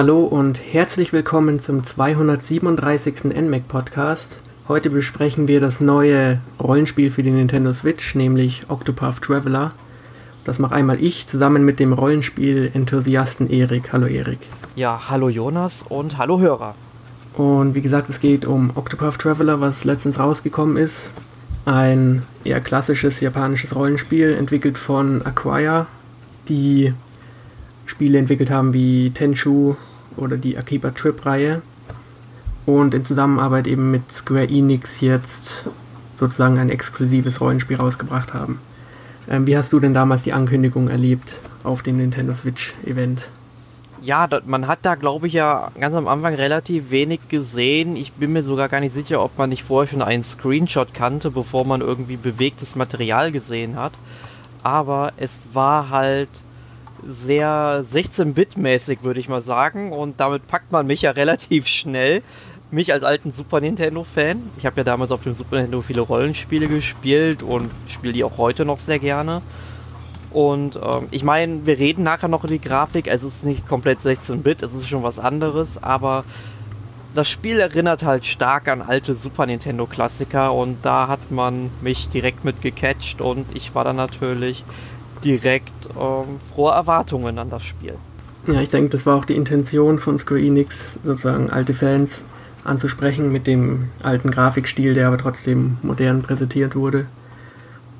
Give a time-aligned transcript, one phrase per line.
[0.00, 3.24] Hallo und herzlich willkommen zum 237.
[3.24, 4.40] NMAC Podcast.
[4.66, 9.74] Heute besprechen wir das neue Rollenspiel für die Nintendo Switch, nämlich Octopath Traveler.
[10.46, 13.92] Das mache einmal ich zusammen mit dem Rollenspiel-Enthusiasten Erik.
[13.92, 14.38] Hallo Erik.
[14.74, 16.74] Ja, hallo Jonas und hallo Hörer.
[17.36, 21.10] Und wie gesagt, es geht um Octopath Traveler, was letztens rausgekommen ist.
[21.66, 25.88] Ein eher klassisches japanisches Rollenspiel, entwickelt von Acquire,
[26.48, 26.94] die
[27.84, 29.74] Spiele entwickelt haben wie Tenchu
[30.16, 31.62] oder die Akiba Trip-Reihe
[32.66, 35.66] und in Zusammenarbeit eben mit Square Enix jetzt
[36.16, 38.60] sozusagen ein exklusives Rollenspiel rausgebracht haben.
[39.28, 43.30] Ähm, wie hast du denn damals die Ankündigung erlebt auf dem Nintendo Switch Event?
[44.02, 47.96] Ja, man hat da, glaube ich, ja ganz am Anfang relativ wenig gesehen.
[47.96, 51.30] Ich bin mir sogar gar nicht sicher, ob man nicht vorher schon einen Screenshot kannte,
[51.30, 53.92] bevor man irgendwie bewegtes Material gesehen hat.
[54.62, 56.30] Aber es war halt
[57.06, 59.92] sehr 16-Bit-mäßig, würde ich mal sagen.
[59.92, 62.22] Und damit packt man mich ja relativ schnell.
[62.70, 64.42] Mich als alten Super Nintendo-Fan.
[64.58, 68.38] Ich habe ja damals auf dem Super Nintendo viele Rollenspiele gespielt und spiele die auch
[68.38, 69.42] heute noch sehr gerne.
[70.30, 73.08] Und ähm, ich meine, wir reden nachher noch über die Grafik.
[73.08, 76.24] Es ist nicht komplett 16-Bit, es ist schon was anderes, aber
[77.14, 82.44] das Spiel erinnert halt stark an alte Super Nintendo-Klassiker und da hat man mich direkt
[82.44, 84.64] mit gecatcht und ich war dann natürlich
[85.24, 87.94] direkt ähm, frohe Erwartungen an das Spiel.
[88.46, 92.22] Ja, ich denke, das war auch die Intention von Square Enix, sozusagen alte Fans
[92.64, 97.06] anzusprechen mit dem alten Grafikstil, der aber trotzdem modern präsentiert wurde.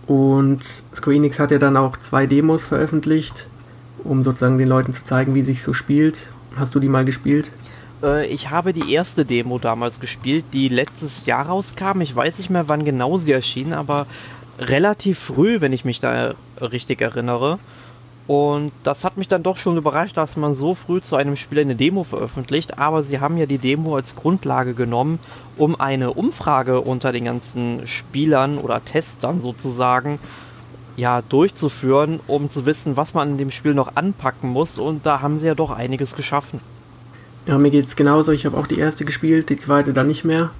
[0.06, 3.48] Und Square Enix hat ja dann auch zwei Demos veröffentlicht,
[4.02, 6.32] um sozusagen den Leuten zu zeigen, wie sich so spielt.
[6.56, 7.52] Hast du die mal gespielt?
[8.02, 12.00] Äh, ich habe die erste Demo damals gespielt, die letztes Jahr rauskam.
[12.00, 14.06] Ich weiß nicht mehr, wann genau sie erschien, aber
[14.60, 17.58] relativ früh, wenn ich mich da richtig erinnere.
[18.26, 21.58] Und das hat mich dann doch schon überrascht, dass man so früh zu einem Spiel
[21.58, 22.78] eine Demo veröffentlicht.
[22.78, 25.18] Aber sie haben ja die Demo als Grundlage genommen,
[25.56, 30.20] um eine Umfrage unter den ganzen Spielern oder Testern sozusagen
[30.96, 34.78] ja, durchzuführen, um zu wissen, was man in dem Spiel noch anpacken muss.
[34.78, 36.60] Und da haben sie ja doch einiges geschaffen.
[37.46, 38.30] Ja, mir geht es genauso.
[38.30, 40.50] Ich habe auch die erste gespielt, die zweite dann nicht mehr.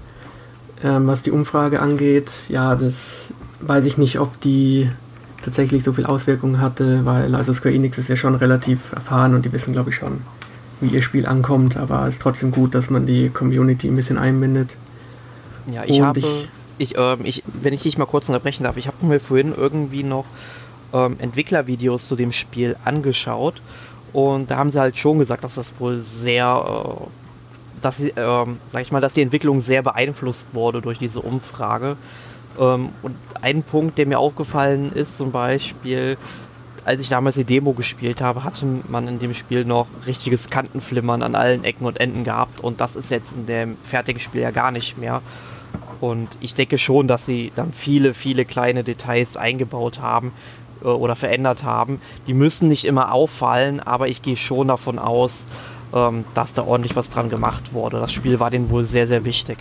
[0.83, 4.91] Ähm, was die Umfrage angeht, ja, das weiß ich nicht, ob die
[5.43, 9.45] tatsächlich so viel Auswirkungen hatte, weil also Square Enix ist ja schon relativ erfahren und
[9.45, 10.21] die wissen, glaube ich, schon,
[10.81, 14.19] wie ihr Spiel ankommt, aber es ist trotzdem gut, dass man die Community ein bisschen
[14.19, 14.77] einbindet.
[15.73, 16.49] Ja, ich und habe, ich,
[16.79, 20.03] ich, äh, ich, wenn ich dich mal kurz unterbrechen darf, ich habe mir vorhin irgendwie
[20.03, 20.25] noch
[20.93, 23.61] ähm, Entwicklervideos zu dem Spiel angeschaut
[24.13, 28.83] und da haben sie halt schon gesagt, dass das wohl sehr, äh, dass, äh, sag
[28.83, 31.97] ich mal, dass die Entwicklung sehr beeinflusst wurde durch diese Umfrage
[32.57, 36.17] und ein Punkt, der mir aufgefallen ist, zum Beispiel,
[36.85, 41.23] als ich damals die Demo gespielt habe, hatte man in dem Spiel noch richtiges Kantenflimmern
[41.23, 44.51] an allen Ecken und Enden gehabt und das ist jetzt in dem fertigen Spiel ja
[44.51, 45.23] gar nicht mehr.
[46.01, 50.33] Und ich denke schon, dass sie dann viele, viele kleine Details eingebaut haben
[50.83, 52.01] äh, oder verändert haben.
[52.27, 55.45] Die müssen nicht immer auffallen, aber ich gehe schon davon aus,
[55.95, 58.01] ähm, dass da ordentlich was dran gemacht wurde.
[58.01, 59.59] Das Spiel war denen wohl sehr, sehr wichtig.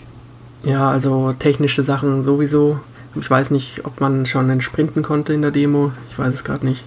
[0.62, 2.80] Ja, also technische Sachen sowieso.
[3.14, 5.92] Ich weiß nicht, ob man schon einen sprinten konnte in der Demo.
[6.10, 6.84] Ich weiß es gerade nicht.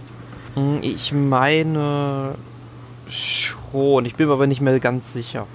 [0.56, 2.36] Hm, ich meine
[3.10, 4.06] schon.
[4.06, 5.48] Ich bin mir aber nicht mehr ganz sicher.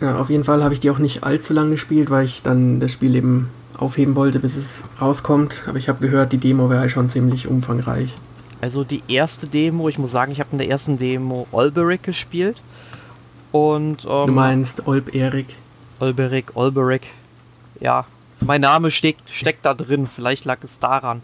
[0.00, 2.80] Ja, auf jeden Fall habe ich die auch nicht allzu lange gespielt, weil ich dann
[2.80, 5.64] das Spiel eben aufheben wollte, bis es rauskommt.
[5.68, 8.12] Aber ich habe gehört, die Demo wäre schon ziemlich umfangreich.
[8.60, 12.60] Also die erste Demo, ich muss sagen, ich habe in der ersten Demo Olberic gespielt.
[13.52, 15.56] Und, ähm, du meinst Olb Erik?
[16.00, 17.06] Olberic, Olberic.
[17.80, 18.06] Ja,
[18.40, 20.06] mein Name steckt, steckt da drin.
[20.06, 21.22] Vielleicht lag es daran.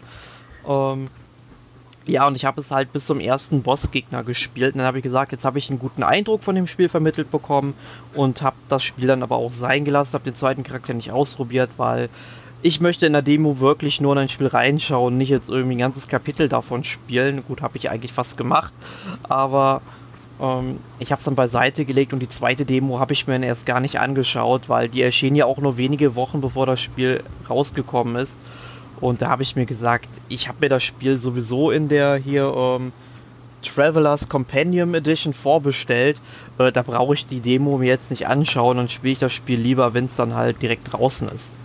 [0.67, 1.07] Ähm,
[2.05, 4.73] ja, und ich habe es halt bis zum ersten Bossgegner gespielt.
[4.73, 7.29] Und dann habe ich gesagt, jetzt habe ich einen guten Eindruck von dem Spiel vermittelt
[7.29, 7.73] bekommen
[8.15, 11.69] und habe das Spiel dann aber auch sein gelassen, habe den zweiten Charakter nicht ausprobiert,
[11.77, 12.09] weil
[12.63, 15.79] ich möchte in der Demo wirklich nur in ein Spiel reinschauen, nicht jetzt irgendwie ein
[15.79, 17.43] ganzes Kapitel davon spielen.
[17.47, 18.73] Gut, habe ich eigentlich fast gemacht,
[19.23, 19.81] aber
[20.41, 23.65] ähm, ich habe es dann beiseite gelegt und die zweite Demo habe ich mir erst
[23.65, 28.15] gar nicht angeschaut, weil die erschien ja auch nur wenige Wochen bevor das Spiel rausgekommen
[28.15, 28.37] ist.
[28.99, 32.53] Und da habe ich mir gesagt, ich habe mir das Spiel sowieso in der hier
[32.55, 32.91] ähm,
[33.63, 36.19] Travelers Companion Edition vorbestellt.
[36.57, 39.59] Äh, da brauche ich die Demo mir jetzt nicht anschauen und spiele ich das Spiel
[39.59, 41.55] lieber, wenn es dann halt direkt draußen ist.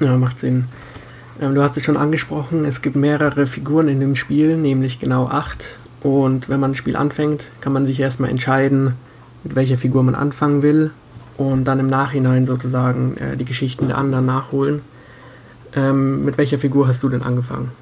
[0.00, 0.66] Ja, macht Sinn.
[1.40, 5.26] Ähm, du hast es schon angesprochen, es gibt mehrere Figuren in dem Spiel, nämlich genau
[5.26, 5.78] acht.
[6.06, 8.94] Und wenn man ein Spiel anfängt, kann man sich erstmal entscheiden,
[9.42, 10.92] mit welcher Figur man anfangen will
[11.36, 14.82] und dann im Nachhinein sozusagen äh, die Geschichten der anderen nachholen.
[15.74, 17.72] Ähm, mit welcher Figur hast du denn angefangen?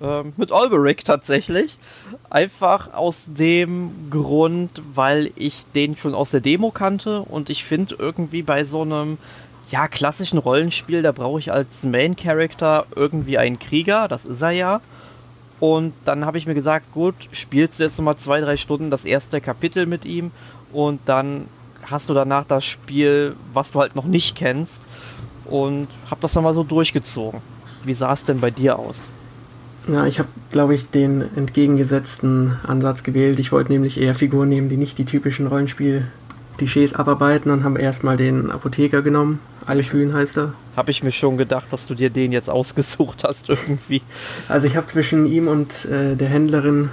[0.00, 1.78] Ähm, mit Olberic tatsächlich.
[2.28, 7.94] Einfach aus dem Grund, weil ich den schon aus der Demo kannte und ich finde
[8.00, 9.16] irgendwie bei so einem
[9.70, 14.50] ja, klassischen Rollenspiel, da brauche ich als Main Character irgendwie einen Krieger, das ist er
[14.50, 14.80] ja.
[15.60, 19.04] Und dann habe ich mir gesagt, gut, spielst du jetzt nochmal zwei, drei Stunden das
[19.04, 20.30] erste Kapitel mit ihm
[20.72, 21.46] und dann
[21.90, 24.82] hast du danach das Spiel, was du halt noch nicht kennst
[25.46, 27.40] und habe das dann mal so durchgezogen.
[27.84, 28.96] Wie sah es denn bei dir aus?
[29.88, 33.40] Ja, ich habe, glaube ich, den entgegengesetzten Ansatz gewählt.
[33.40, 38.18] Ich wollte nämlich eher Figuren nehmen, die nicht die typischen Rollenspiel-Klischees abarbeiten und habe erstmal
[38.18, 39.40] den Apotheker genommen.
[39.64, 40.52] Alfün heißt er.
[40.78, 44.00] Habe ich mir schon gedacht, dass du dir den jetzt ausgesucht hast irgendwie.
[44.48, 46.90] Also ich habe zwischen ihm und äh, der Händlerin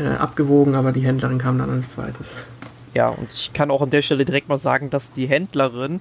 [0.00, 2.34] äh, abgewogen, aber die Händlerin kam dann als zweites.
[2.94, 6.00] Ja, und ich kann auch an der Stelle direkt mal sagen, dass die Händlerin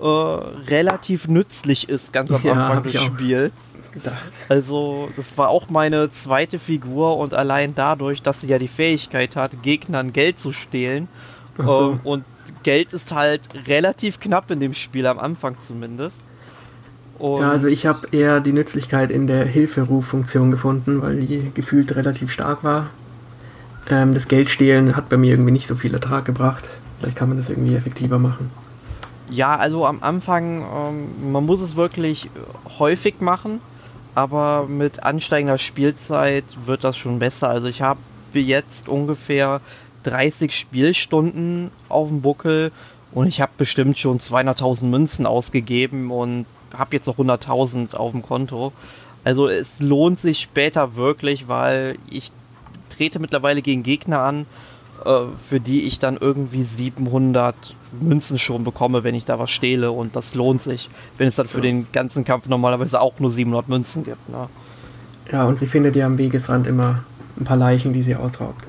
[0.00, 3.00] äh, relativ nützlich ist, ganz am Ja, Anfang des.
[3.00, 3.52] Spiels.
[3.92, 4.32] Gedacht.
[4.48, 9.36] Also, das war auch meine zweite Figur und allein dadurch, dass sie ja die Fähigkeit
[9.36, 11.08] hat, Gegnern Geld zu stehlen.
[11.58, 11.90] So.
[11.90, 12.24] Ähm, und
[12.62, 16.22] Geld ist halt relativ knapp in dem Spiel, am Anfang zumindest.
[17.20, 21.94] Und Ja, also ich habe eher die Nützlichkeit in der Hilferuffunktion gefunden, weil die gefühlt
[21.94, 22.86] relativ stark war.
[23.90, 26.70] Ähm, das Geldstehlen hat bei mir irgendwie nicht so viel Ertrag gebracht.
[26.98, 28.50] Vielleicht kann man das irgendwie effektiver machen.
[29.28, 32.28] Ja, also am Anfang, ähm, man muss es wirklich äh,
[32.78, 33.60] häufig machen,
[34.14, 37.50] aber mit ansteigender Spielzeit wird das schon besser.
[37.50, 38.00] Also ich habe
[38.32, 39.60] jetzt ungefähr
[40.04, 42.72] 30 Spielstunden auf dem Buckel
[43.12, 46.46] und ich habe bestimmt schon 200.000 Münzen ausgegeben und
[46.76, 48.72] habe jetzt noch 100.000 auf dem Konto.
[49.24, 52.32] Also es lohnt sich später wirklich, weil ich
[52.88, 54.46] trete mittlerweile gegen Gegner an,
[55.04, 57.54] äh, für die ich dann irgendwie 700
[58.00, 60.88] Münzen schon bekomme, wenn ich da was stehle und das lohnt sich,
[61.18, 61.62] wenn es dann für Ja.
[61.62, 64.28] den ganzen Kampf normalerweise auch nur 700 Münzen gibt.
[64.28, 64.48] Ne?
[65.32, 67.04] Ja, und sie findet ja am Wegesrand immer
[67.38, 68.64] ein paar Leichen, die sie ausraubt.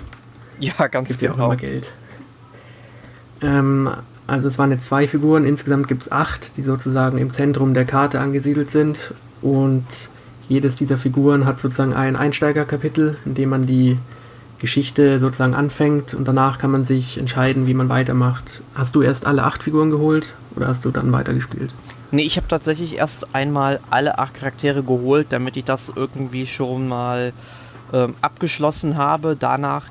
[0.59, 1.45] Ja, ganz Gibt ja auch genau.
[1.47, 1.93] immer Geld.
[3.41, 3.89] Ähm,
[4.31, 7.83] also es waren jetzt zwei Figuren, insgesamt gibt es acht, die sozusagen im Zentrum der
[7.83, 9.13] Karte angesiedelt sind.
[9.41, 10.09] Und
[10.47, 13.97] jedes dieser Figuren hat sozusagen ein Einsteigerkapitel, in dem man die
[14.59, 18.61] Geschichte sozusagen anfängt und danach kann man sich entscheiden, wie man weitermacht.
[18.73, 21.73] Hast du erst alle acht Figuren geholt oder hast du dann weitergespielt?
[22.11, 26.87] Nee, ich habe tatsächlich erst einmal alle acht Charaktere geholt, damit ich das irgendwie schon
[26.87, 27.33] mal
[27.91, 29.35] ähm, abgeschlossen habe.
[29.37, 29.87] Danach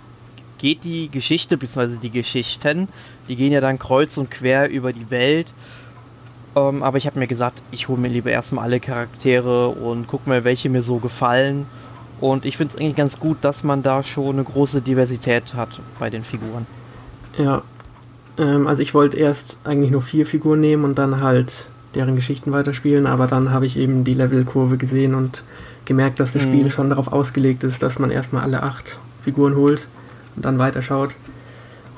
[0.60, 2.88] geht die Geschichte, beziehungsweise die Geschichten,
[3.28, 5.52] die gehen ja dann kreuz und quer über die Welt.
[6.54, 10.28] Ähm, aber ich habe mir gesagt, ich hole mir lieber erstmal alle Charaktere und gucke
[10.28, 11.66] mir, welche mir so gefallen.
[12.20, 15.80] Und ich finde es eigentlich ganz gut, dass man da schon eine große Diversität hat
[15.98, 16.66] bei den Figuren.
[17.38, 17.62] Ja,
[18.36, 22.52] ähm, also ich wollte erst eigentlich nur vier Figuren nehmen und dann halt deren Geschichten
[22.52, 25.44] weiterspielen, aber dann habe ich eben die Levelkurve gesehen und
[25.86, 26.48] gemerkt, dass das Mhm.
[26.48, 29.88] Spiel schon darauf ausgelegt ist, dass man erstmal alle acht Figuren holt
[30.40, 31.10] und dann weiterschaut.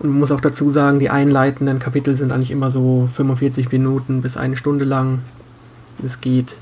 [0.01, 4.21] Und man muss auch dazu sagen, die einleitenden Kapitel sind eigentlich immer so 45 Minuten
[4.21, 5.21] bis eine Stunde lang.
[6.05, 6.59] Es geht.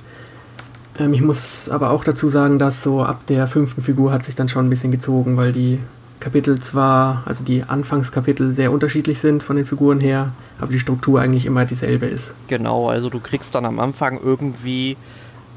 [0.99, 4.35] Ähm, ich muss aber auch dazu sagen, dass so ab der fünften Figur hat sich
[4.35, 5.79] dann schon ein bisschen gezogen, weil die
[6.21, 11.23] Kapitel zwar, also die Anfangskapitel sehr unterschiedlich sind von den Figuren her, aber die Struktur
[11.23, 12.35] eigentlich immer dieselbe ist.
[12.49, 14.99] Genau, also du kriegst dann am Anfang irgendwie,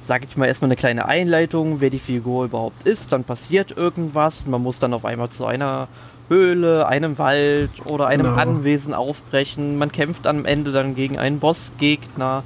[0.07, 4.47] sag ich mal, erstmal eine kleine Einleitung, wer die Figur überhaupt ist, dann passiert irgendwas,
[4.47, 5.89] man muss dann auf einmal zu einer
[6.29, 8.37] Höhle, einem Wald oder einem Genau.
[8.37, 9.77] Anwesen aufbrechen.
[9.77, 12.43] Man kämpft am Ende dann gegen einen Bossgegner,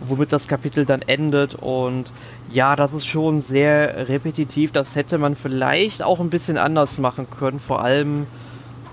[0.00, 2.10] womit das Kapitel dann endet und
[2.52, 4.72] ja, das ist schon sehr repetitiv.
[4.72, 7.60] Das hätte man vielleicht auch ein bisschen anders machen können.
[7.60, 8.26] Vor allem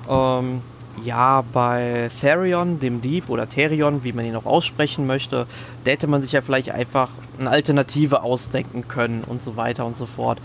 [0.10, 0.62] ähm,
[1.03, 5.46] ja, bei Therion, dem Dieb oder Therion, wie man ihn auch aussprechen möchte,
[5.84, 9.96] da hätte man sich ja vielleicht einfach eine Alternative ausdenken können und so weiter und
[9.96, 10.39] so fort.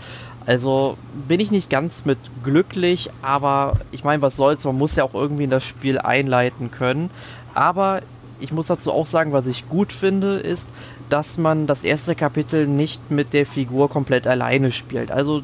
[0.45, 0.97] Also
[1.27, 5.13] bin ich nicht ganz mit glücklich, aber ich meine, was soll's, man muss ja auch
[5.13, 7.09] irgendwie in das Spiel einleiten können.
[7.53, 8.01] Aber
[8.39, 10.65] ich muss dazu auch sagen, was ich gut finde, ist,
[11.09, 15.11] dass man das erste Kapitel nicht mit der Figur komplett alleine spielt.
[15.11, 15.43] Also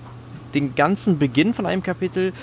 [0.54, 2.34] den ganzen Beginn von einem Kapitel,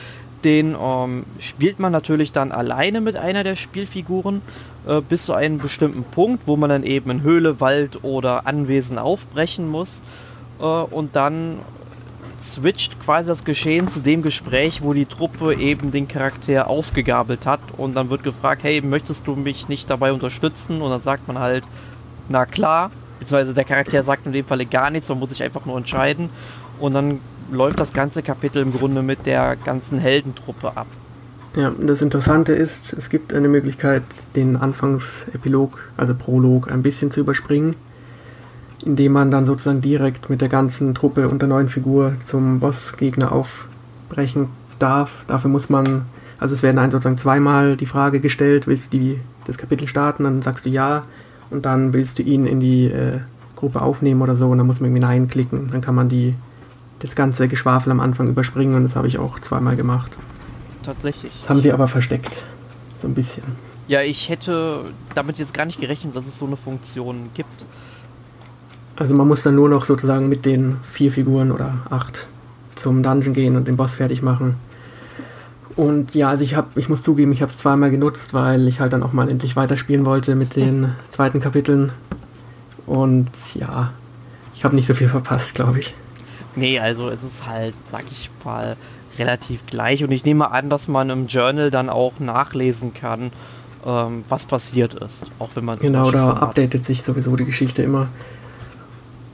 [0.44, 4.42] den ähm, spielt man natürlich dann alleine mit einer der Spielfiguren
[4.86, 8.98] äh, bis zu einem bestimmten Punkt, wo man dann eben in Höhle, Wald oder Anwesen
[8.98, 10.00] aufbrechen muss.
[10.60, 11.58] Äh, und dann
[12.40, 17.60] switcht quasi das Geschehen zu dem Gespräch, wo die Truppe eben den Charakter aufgegabelt hat.
[17.76, 20.82] Und dann wird gefragt, hey, möchtest du mich nicht dabei unterstützen?
[20.82, 21.64] Und dann sagt man halt,
[22.28, 22.90] na klar.
[23.18, 26.28] Beziehungsweise der Charakter sagt in dem Falle gar nichts, man muss sich einfach nur entscheiden.
[26.78, 30.86] Und dann läuft das ganze Kapitel im Grunde mit der ganzen Heldentruppe ab.
[31.56, 34.02] Ja, das Interessante ist, es gibt eine Möglichkeit,
[34.36, 37.76] den Anfangsepilog, also Prolog, ein bisschen zu überspringen.
[38.84, 43.32] Indem man dann sozusagen direkt mit der ganzen Truppe und der neuen Figur zum Bossgegner
[43.32, 45.24] aufbrechen darf.
[45.26, 46.06] Dafür muss man,
[46.38, 50.24] also es werden einen sozusagen zweimal die Frage gestellt, willst du die, das Kapitel starten,
[50.24, 51.02] dann sagst du ja
[51.50, 53.20] und dann willst du ihn in die äh,
[53.54, 55.70] Gruppe aufnehmen oder so und dann muss man irgendwie Nein klicken.
[55.70, 56.34] Dann kann man die,
[56.98, 60.12] das ganze Geschwafel am Anfang überspringen und das habe ich auch zweimal gemacht.
[60.82, 61.32] Tatsächlich.
[61.40, 62.42] Das haben sie aber versteckt.
[63.00, 63.44] So ein bisschen.
[63.88, 64.80] Ja, ich hätte
[65.14, 67.64] damit jetzt gar nicht gerechnet, dass es so eine Funktion gibt.
[68.96, 72.28] Also man muss dann nur noch sozusagen mit den vier Figuren oder acht
[72.74, 74.56] zum Dungeon gehen und den Boss fertig machen.
[75.76, 78.80] Und ja, also ich habe, ich muss zugeben, ich habe es zweimal genutzt, weil ich
[78.80, 81.92] halt dann auch mal endlich weiterspielen wollte mit den zweiten Kapiteln.
[82.86, 83.92] Und ja,
[84.54, 85.94] ich habe nicht so viel verpasst, glaube ich.
[86.54, 88.76] Nee, also es ist halt, sag ich mal,
[89.18, 90.02] relativ gleich.
[90.02, 93.30] Und ich nehme an, dass man im Journal dann auch nachlesen kann,
[93.84, 95.26] ähm, was passiert ist.
[95.38, 98.08] Auch wenn man Genau, da updatet sich sowieso die Geschichte immer.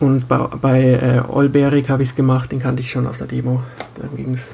[0.02, 3.62] Und bei, äh, Olberik habe ich es gemacht, den kannte ich schon aus der Demo.
[3.94, 4.48] Da ging es.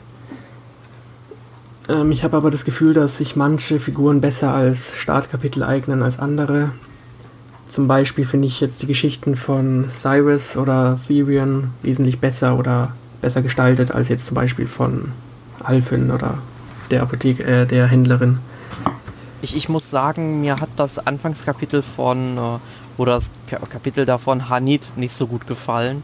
[1.88, 6.18] Ähm, ich habe aber das Gefühl, dass sich manche Figuren besser als Startkapitel eignen als
[6.18, 6.72] andere.
[7.66, 13.40] Zum Beispiel finde ich jetzt die Geschichten von Cyrus oder Therion wesentlich besser oder besser
[13.40, 15.12] gestaltet als jetzt zum Beispiel von
[15.64, 16.36] Alphen oder
[16.90, 18.38] der Apotheke, äh, der Händlerin.
[19.40, 22.40] Ich, ich muss sagen, mir hat das Anfangskapitel von, äh,
[22.98, 23.30] oder das
[23.70, 26.02] Kapitel davon Hanit nicht so gut gefallen.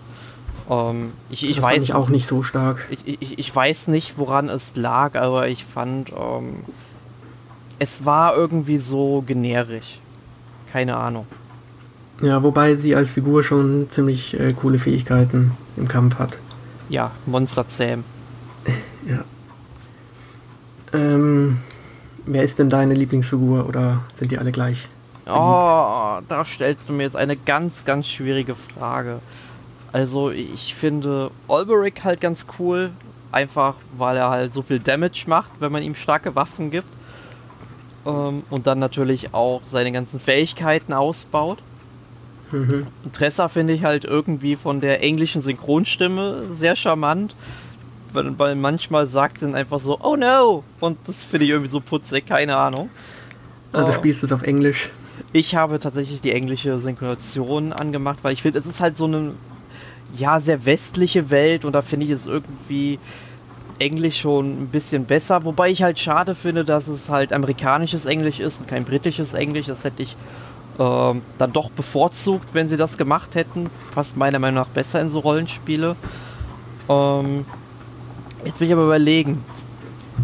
[0.71, 2.87] Ähm, ich, ich das weiß ich auch nicht so stark.
[2.91, 6.61] Ich, ich, ich weiß nicht, woran es lag, aber ich fand, ähm,
[7.79, 9.99] es war irgendwie so generisch.
[10.73, 11.27] Keine Ahnung.
[12.23, 16.39] Ja, wobei sie als Figur schon ziemlich äh, coole Fähigkeiten im Kampf hat.
[16.89, 18.05] Ja, Monster Sam.
[19.09, 19.25] ja.
[20.93, 21.59] Ähm,
[22.25, 24.89] wer ist denn deine Lieblingsfigur oder sind die alle gleich?
[25.27, 29.21] Oh, da stellst du mir jetzt eine ganz, ganz schwierige Frage.
[29.93, 32.91] Also ich finde Olberic halt ganz cool,
[33.33, 36.89] einfach weil er halt so viel Damage macht, wenn man ihm starke Waffen gibt.
[38.07, 41.59] Ähm, und dann natürlich auch seine ganzen Fähigkeiten ausbaut.
[42.51, 42.87] Mhm.
[43.13, 47.35] Tressa finde ich halt irgendwie von der englischen Synchronstimme sehr charmant.
[48.13, 50.63] Weil, manchmal sagt sie dann einfach so, oh no!
[50.79, 52.89] Und das finde ich irgendwie so putzig, keine Ahnung.
[53.73, 54.91] Also spielst du es auf Englisch?
[55.33, 59.33] Ich habe tatsächlich die englische Synchronisation angemacht, weil ich finde, es ist halt so eine
[60.17, 62.99] ja, sehr westliche Welt und da finde ich es irgendwie
[63.79, 65.45] Englisch schon ein bisschen besser.
[65.45, 69.67] Wobei ich halt schade finde, dass es halt amerikanisches Englisch ist und kein britisches Englisch.
[69.67, 70.17] Das hätte ich
[70.79, 73.71] ähm, dann doch bevorzugt, wenn sie das gemacht hätten.
[73.95, 75.97] Passt meiner Meinung nach besser in so Rollenspiele.
[76.89, 77.45] Ähm,
[78.45, 79.45] jetzt will ich aber überlegen.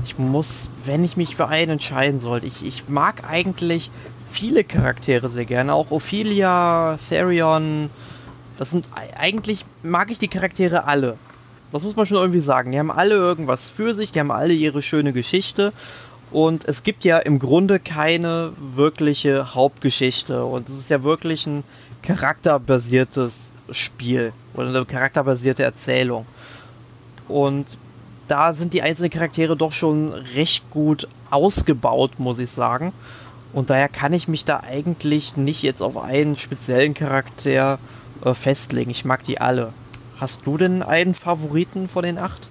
[0.05, 3.91] Ich muss, wenn ich mich für einen entscheiden sollte, ich, ich mag eigentlich
[4.31, 5.75] viele Charaktere sehr gerne.
[5.75, 7.91] Auch Ophelia, Therion.
[8.59, 11.17] Das sind eigentlich mag ich die Charaktere alle.
[11.73, 12.73] Das muss man schon irgendwie sagen.
[12.73, 15.73] Die haben alle irgendwas für sich, die haben alle ihre schöne Geschichte.
[16.31, 20.45] Und es gibt ja im Grunde keine wirkliche Hauptgeschichte.
[20.45, 21.65] Und es ist ja wirklich ein
[22.03, 26.27] charakterbasiertes Spiel oder eine charakterbasierte Erzählung.
[27.29, 27.79] Und
[28.29, 32.93] da sind die einzelnen Charaktere doch schon recht gut ausgebaut, muss ich sagen.
[33.53, 37.79] Und daher kann ich mich da eigentlich nicht jetzt auf einen speziellen Charakter
[38.25, 38.91] äh, festlegen.
[38.91, 39.73] Ich mag die alle.
[40.19, 42.49] Hast du denn einen Favoriten von den acht?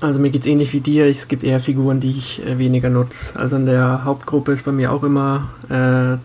[0.00, 1.06] Also mir geht es ähnlich wie dir.
[1.06, 3.38] Es gibt eher Figuren, die ich äh, weniger nutze.
[3.38, 6.16] Also in der Hauptgruppe ist bei mir auch immer äh,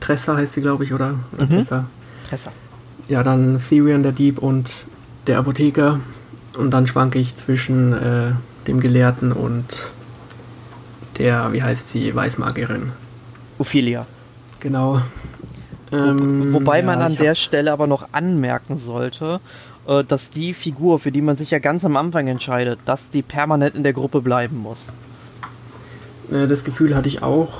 [0.00, 1.14] Tressa heißt sie, glaube ich, oder?
[1.36, 1.48] Mhm.
[1.48, 1.84] Tressa.
[2.28, 2.52] Tressa.
[3.08, 4.86] Ja, dann Therion, der Dieb und
[5.26, 6.00] der Apotheker.
[6.56, 8.30] Und dann schwanke ich zwischen äh,
[8.68, 9.90] dem Gelehrten und
[11.18, 12.92] der, wie heißt sie, Weißmagierin.
[13.58, 14.06] Ophelia.
[14.60, 15.00] Genau.
[15.92, 19.40] Ähm, Wo, wobei ja, man an der Stelle aber noch anmerken sollte,
[19.86, 23.22] äh, dass die Figur, für die man sich ja ganz am Anfang entscheidet, dass die
[23.22, 24.88] permanent in der Gruppe bleiben muss.
[26.30, 27.52] Äh, das Gefühl hatte ich auch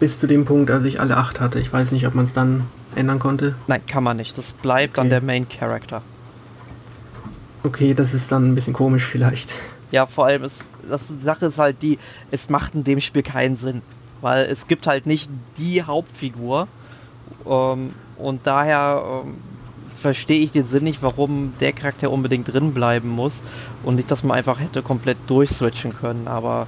[0.00, 1.58] bis zu dem Punkt, als ich alle acht hatte.
[1.60, 3.54] Ich weiß nicht, ob man es dann ändern konnte.
[3.66, 4.38] Nein, kann man nicht.
[4.38, 5.00] Das bleibt okay.
[5.00, 6.02] dann der Main Character.
[7.62, 9.54] Okay, das ist dann ein bisschen komisch vielleicht.
[9.94, 12.00] Ja, vor allem ist das Sache ist halt die,
[12.32, 13.80] es macht in dem Spiel keinen Sinn,
[14.22, 16.66] weil es gibt halt nicht die Hauptfigur
[17.48, 19.36] ähm, und daher ähm,
[19.96, 23.34] verstehe ich den Sinn nicht, warum der Charakter unbedingt drin bleiben muss
[23.84, 26.26] und nicht, dass man einfach hätte komplett durchswitchen können.
[26.26, 26.66] Aber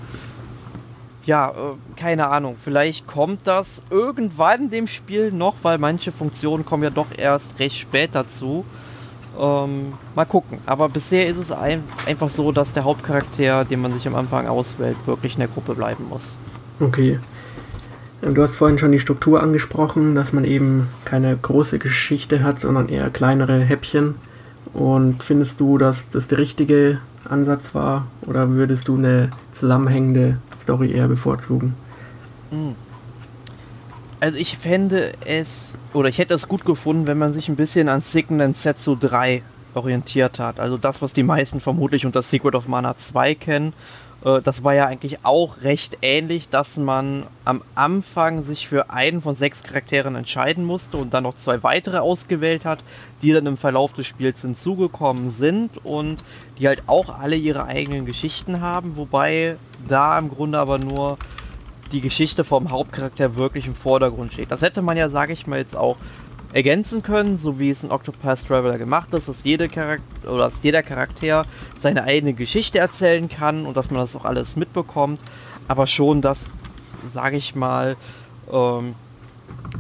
[1.25, 2.55] ja, äh, keine Ahnung.
[2.55, 7.59] Vielleicht kommt das irgendwann in dem Spiel noch, weil manche Funktionen kommen ja doch erst
[7.59, 8.65] recht spät dazu.
[9.39, 10.59] Ähm, mal gucken.
[10.67, 14.47] Aber bisher ist es ein, einfach so, dass der Hauptcharakter, den man sich am Anfang
[14.47, 16.35] auswählt, wirklich in der Gruppe bleiben muss.
[16.81, 17.19] Okay.
[18.23, 22.89] Du hast vorhin schon die Struktur angesprochen, dass man eben keine große Geschichte hat, sondern
[22.89, 24.15] eher kleinere Häppchen.
[24.73, 30.93] Und findest du, dass das der richtige Ansatz war oder würdest du eine zusammenhängende Story
[30.93, 31.75] eher bevorzugen?
[32.51, 32.75] Hm.
[34.27, 37.89] Also ich fände es, oder ich hätte es gut gefunden, wenn man sich ein bisschen
[37.89, 39.41] an Sicken Setsu 3
[39.73, 40.59] orientiert hat.
[40.59, 43.73] Also das, was die meisten vermutlich unter Secret of Mana 2 kennen
[44.25, 49.23] äh, das war ja eigentlich auch recht ähnlich, dass man am Anfang sich für einen
[49.23, 52.81] von sechs Charakteren entscheiden musste und dann noch zwei weitere ausgewählt hat,
[53.23, 56.17] die dann im Verlauf des Spiels hinzugekommen sind und
[56.59, 59.57] die halt auch alle ihre eigenen Geschichten haben, wobei
[59.87, 61.17] da im Grunde aber nur
[61.89, 64.51] die Geschichte vom Hauptcharakter wirklich im Vordergrund steht.
[64.51, 65.97] Das hätte man ja, sage ich mal, jetzt auch
[66.53, 70.63] ergänzen können, so wie es in Octopath Traveler gemacht ist, dass, jede Charakter, oder dass
[70.63, 71.45] jeder Charakter
[71.81, 75.21] seine eigene Geschichte erzählen kann und dass man das auch alles mitbekommt.
[75.69, 76.49] Aber schon, dass,
[77.13, 77.97] sage ich mal,
[78.51, 78.95] ähm,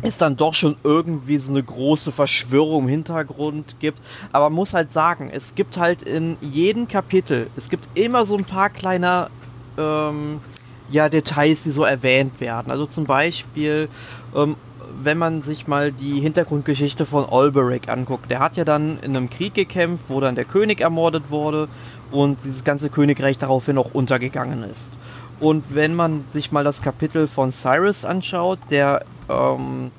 [0.02, 3.98] es dann doch schon irgendwie so eine große Verschwörung im Hintergrund gibt.
[4.32, 8.36] Aber man muss halt sagen, es gibt halt in jedem Kapitel, es gibt immer so
[8.36, 9.30] ein paar kleine
[9.78, 10.40] ähm,
[10.90, 12.70] ja, Details, die so erwähnt werden.
[12.70, 13.88] Also zum Beispiel
[14.34, 14.56] ähm,
[15.02, 19.30] wenn man sich mal die Hintergrundgeschichte von Olberic anguckt, der hat ja dann in einem
[19.30, 21.68] Krieg gekämpft, wo dann der König ermordet wurde
[22.10, 24.92] und dieses ganze Königreich daraufhin auch untergegangen ist.
[25.38, 29.90] Und wenn man sich mal das Kapitel von Cyrus anschaut, der ähm,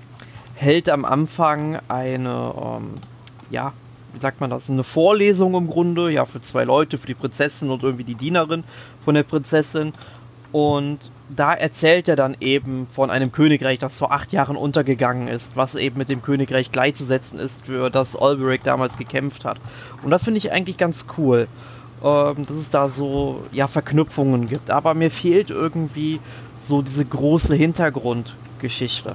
[0.56, 2.90] hält am Anfang eine, ähm,
[3.52, 3.74] ja,
[4.14, 7.70] wie sagt man das, eine Vorlesung im Grunde, ja, für zwei Leute, für die Prinzessin
[7.70, 8.64] und irgendwie die Dienerin
[9.06, 9.92] von der Prinzessin.
[10.52, 15.56] Und da erzählt er dann eben von einem Königreich, das vor acht Jahren untergegangen ist,
[15.56, 19.60] was eben mit dem Königreich gleichzusetzen ist, für das Alberic damals gekämpft hat.
[20.04, 21.48] Und das finde ich eigentlich ganz cool,
[22.04, 24.72] ähm, dass es da so ja, Verknüpfungen gibt.
[24.72, 26.20] Aber mir fehlt irgendwie
[26.68, 29.14] so diese große Hintergrundgeschichte.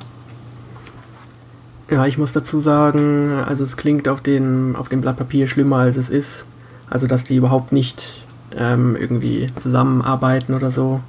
[1.90, 5.78] Ja, ich muss dazu sagen, also es klingt auf, den, auf dem Blatt Papier schlimmer
[5.78, 6.46] als es ist.
[6.88, 8.24] Also dass die überhaupt nicht
[8.56, 11.00] ähm, irgendwie zusammenarbeiten oder so.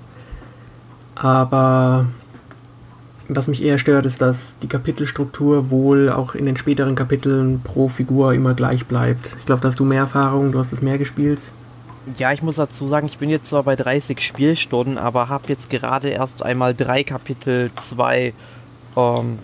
[1.15, 2.07] Aber
[3.29, 7.87] was mich eher stört, ist, dass die Kapitelstruktur wohl auch in den späteren Kapiteln pro
[7.87, 9.37] Figur immer gleich bleibt.
[9.39, 11.41] Ich glaube, da hast du mehr Erfahrung, du hast es mehr gespielt.
[12.17, 15.69] Ja, ich muss dazu sagen, ich bin jetzt zwar bei 30 Spielstunden, aber habe jetzt
[15.69, 18.33] gerade erst einmal drei Kapitel 2
[18.97, 19.39] ähm,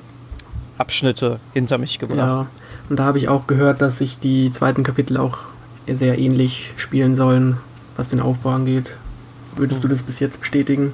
[0.78, 2.18] Abschnitte hinter mich gebracht.
[2.18, 2.48] Ja,
[2.90, 5.38] und da habe ich auch gehört, dass sich die zweiten Kapitel auch
[5.88, 7.58] sehr ähnlich spielen sollen,
[7.96, 8.98] was den Aufbau angeht.
[9.56, 9.90] Würdest hm.
[9.90, 10.94] du das bis jetzt bestätigen?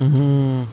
[0.00, 0.66] Mhm.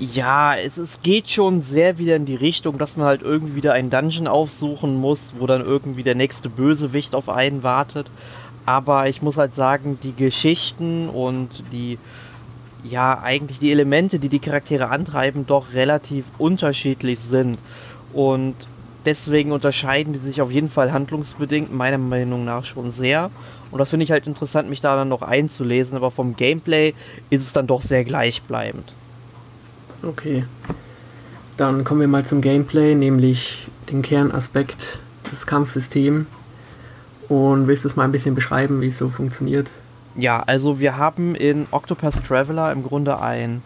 [0.00, 3.72] Ja, es, es geht schon sehr wieder in die Richtung, dass man halt irgendwie wieder
[3.72, 8.08] einen Dungeon aufsuchen muss, wo dann irgendwie der nächste Bösewicht auf einen wartet.
[8.64, 11.98] Aber ich muss halt sagen, die Geschichten und die,
[12.84, 17.58] ja, eigentlich die Elemente, die die Charaktere antreiben, doch relativ unterschiedlich sind.
[18.12, 18.54] Und
[19.04, 23.30] deswegen unterscheiden die sich auf jeden Fall handlungsbedingt meiner Meinung nach schon sehr.
[23.70, 26.94] Und das finde ich halt interessant, mich da dann noch einzulesen, aber vom Gameplay
[27.30, 28.92] ist es dann doch sehr gleichbleibend.
[30.02, 30.44] Okay.
[31.56, 35.00] Dann kommen wir mal zum Gameplay, nämlich den Kernaspekt
[35.32, 36.26] des Kampfsystems.
[37.28, 39.70] Und willst du es mal ein bisschen beschreiben, wie es so funktioniert?
[40.16, 43.62] Ja, also wir haben in Octopus Traveler im Grunde ein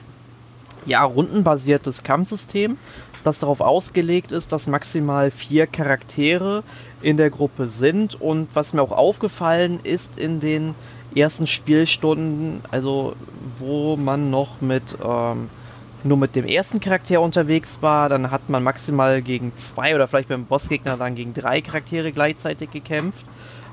[0.85, 2.77] ja, rundenbasiertes Kampfsystem,
[3.25, 6.65] das darauf ausgelegt ist, dass maximal vier Charaktere
[7.03, 8.21] in der Gruppe sind.
[8.21, 10.75] Und was mir auch aufgefallen ist in den
[11.15, 13.15] ersten Spielstunden, also
[13.59, 15.51] wo man noch mit ähm,
[16.05, 20.29] nur mit dem ersten Charakter unterwegs war, dann hat man maximal gegen zwei oder vielleicht
[20.29, 23.25] beim Bossgegner dann gegen drei Charaktere gleichzeitig gekämpft.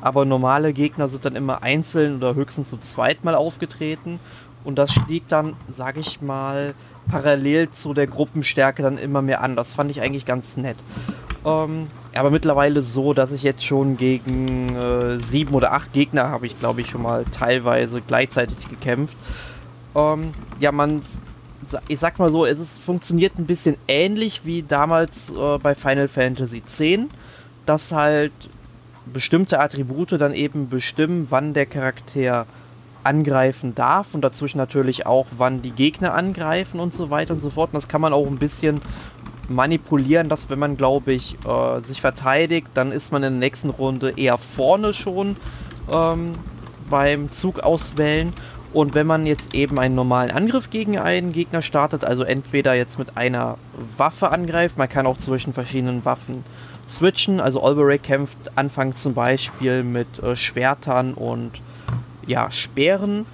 [0.02, 4.20] Aber normale Gegner sind dann immer einzeln oder höchstens so zweimal aufgetreten.
[4.64, 6.74] Und das stieg dann, sag ich mal,
[7.10, 9.56] parallel zu der Gruppenstärke dann immer mehr an.
[9.56, 10.78] Das fand ich eigentlich ganz nett.
[11.46, 16.46] Ähm, aber mittlerweile so, dass ich jetzt schon gegen äh, sieben oder acht Gegner habe
[16.46, 19.16] ich, glaube ich, schon mal teilweise gleichzeitig gekämpft.
[19.96, 21.02] Ähm, ja, man,
[21.88, 26.08] ich sag mal so, es ist, funktioniert ein bisschen ähnlich wie damals äh, bei Final
[26.08, 26.80] Fantasy X,
[27.66, 28.32] dass halt
[29.06, 32.46] bestimmte Attribute dann eben bestimmen, wann der Charakter
[33.04, 37.50] angreifen darf und dazwischen natürlich auch, wann die Gegner angreifen und so weiter und so
[37.50, 37.70] fort.
[37.74, 38.82] Und das kann man auch ein bisschen
[39.50, 43.70] manipulieren, dass wenn man, glaube ich, äh, sich verteidigt, dann ist man in der nächsten
[43.70, 45.36] Runde eher vorne schon
[45.92, 46.32] ähm,
[46.90, 48.34] beim Zug auswählen.
[48.72, 53.00] Und wenn man jetzt eben einen normalen Angriff gegen einen Gegner startet, also entweder jetzt
[53.00, 53.58] mit einer
[53.98, 56.44] Waffe angreift, man kann auch zwischen verschiedenen Waffen
[56.88, 57.42] switchen.
[57.42, 61.52] Also Olberic kämpft anfangs zum Beispiel mit äh, Schwertern und
[62.28, 63.26] ja, Speeren.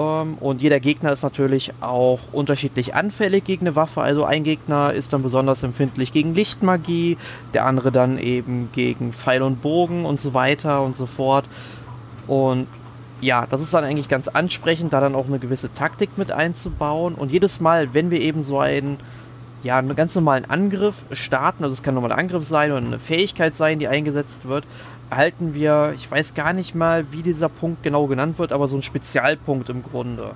[0.00, 4.00] Ähm, und jeder Gegner ist natürlich auch unterschiedlich anfällig gegen eine Waffe.
[4.00, 7.18] Also ein Gegner ist dann besonders empfindlich gegen Lichtmagie,
[7.52, 11.44] der andere dann eben gegen Pfeil und Bogen und so weiter und so fort.
[12.26, 12.66] Und
[13.20, 17.14] ja, das ist dann eigentlich ganz ansprechend, da dann auch eine gewisse Taktik mit einzubauen.
[17.14, 18.96] Und jedes Mal, wenn wir eben so einen,
[19.62, 22.98] ja, einen ganz normalen Angriff starten, also es kann ein normaler Angriff sein oder eine
[22.98, 24.64] Fähigkeit sein, die eingesetzt wird,
[25.10, 28.76] erhalten wir, ich weiß gar nicht mal, wie dieser Punkt genau genannt wird, aber so
[28.76, 30.30] ein Spezialpunkt im Grunde.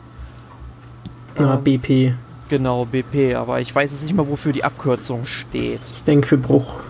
[1.38, 2.14] Ja, ähm, BP.
[2.48, 5.80] Genau, BP, aber ich weiß jetzt nicht mal, wofür die Abkürzung steht.
[5.92, 6.80] Ich denke für Bruch.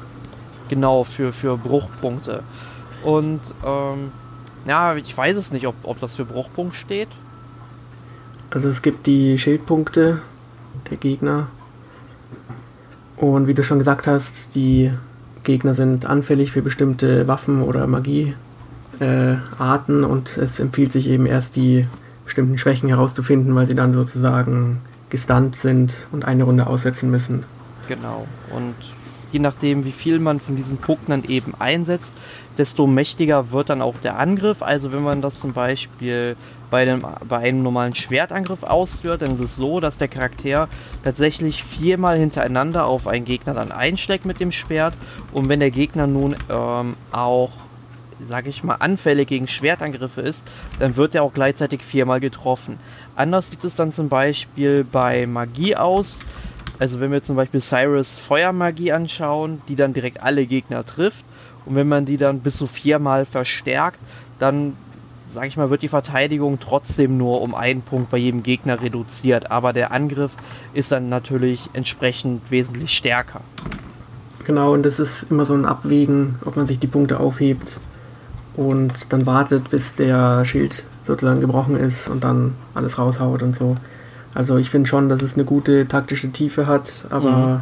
[0.68, 2.42] Genau, für, für Bruchpunkte.
[3.05, 4.11] Und, ähm,
[4.66, 7.09] ja, ich weiß es nicht, ob, ob das für Bruchpunkt steht.
[8.51, 10.23] Also es gibt die Schildpunkte
[10.90, 11.49] der Gegner.
[13.16, 14.90] Und wie du schon gesagt hast, die
[15.44, 18.35] Gegner sind anfällig für bestimmte Waffen oder Magiearten
[19.00, 21.87] äh, und es empfiehlt sich eben erst die
[22.24, 24.80] bestimmten Schwächen herauszufinden, weil sie dann sozusagen
[25.11, 27.44] gestunt sind und eine Runde aussetzen müssen.
[27.87, 28.26] Genau.
[28.50, 28.74] Und
[29.35, 32.12] je nachdem, wie viel man von diesen dann eben einsetzt,
[32.57, 34.62] desto mächtiger wird dann auch der Angriff.
[34.62, 36.37] Also wenn man das zum Beispiel
[36.70, 40.68] bei einem, bei einem normalen Schwertangriff ausführt, dann ist es so, dass der Charakter
[41.03, 44.94] tatsächlich viermal hintereinander auf einen Gegner dann einschlägt mit dem Schwert.
[45.33, 47.51] Und wenn der Gegner nun ähm, auch,
[48.29, 50.44] sage ich mal, anfällig gegen Schwertangriffe ist,
[50.79, 52.79] dann wird er auch gleichzeitig viermal getroffen.
[53.16, 56.20] Anders sieht es dann zum Beispiel bei Magie aus.
[56.79, 61.25] Also wenn wir zum Beispiel Cyrus Feuermagie anschauen, die dann direkt alle Gegner trifft
[61.67, 63.99] und wenn man die dann bis zu viermal verstärkt,
[64.39, 64.75] dann,
[65.33, 69.51] sage ich mal, wird die Verteidigung trotzdem nur um einen Punkt bei jedem Gegner reduziert.
[69.51, 70.33] Aber der Angriff
[70.73, 73.41] ist dann natürlich entsprechend wesentlich stärker.
[74.45, 77.79] Genau, und das ist immer so ein Abwägen, ob man sich die Punkte aufhebt
[78.57, 83.77] und dann wartet, bis der Schild sozusagen gebrochen ist und dann alles raushaut und so.
[84.35, 87.61] Also ich finde schon, dass es eine gute taktische Tiefe hat, aber mhm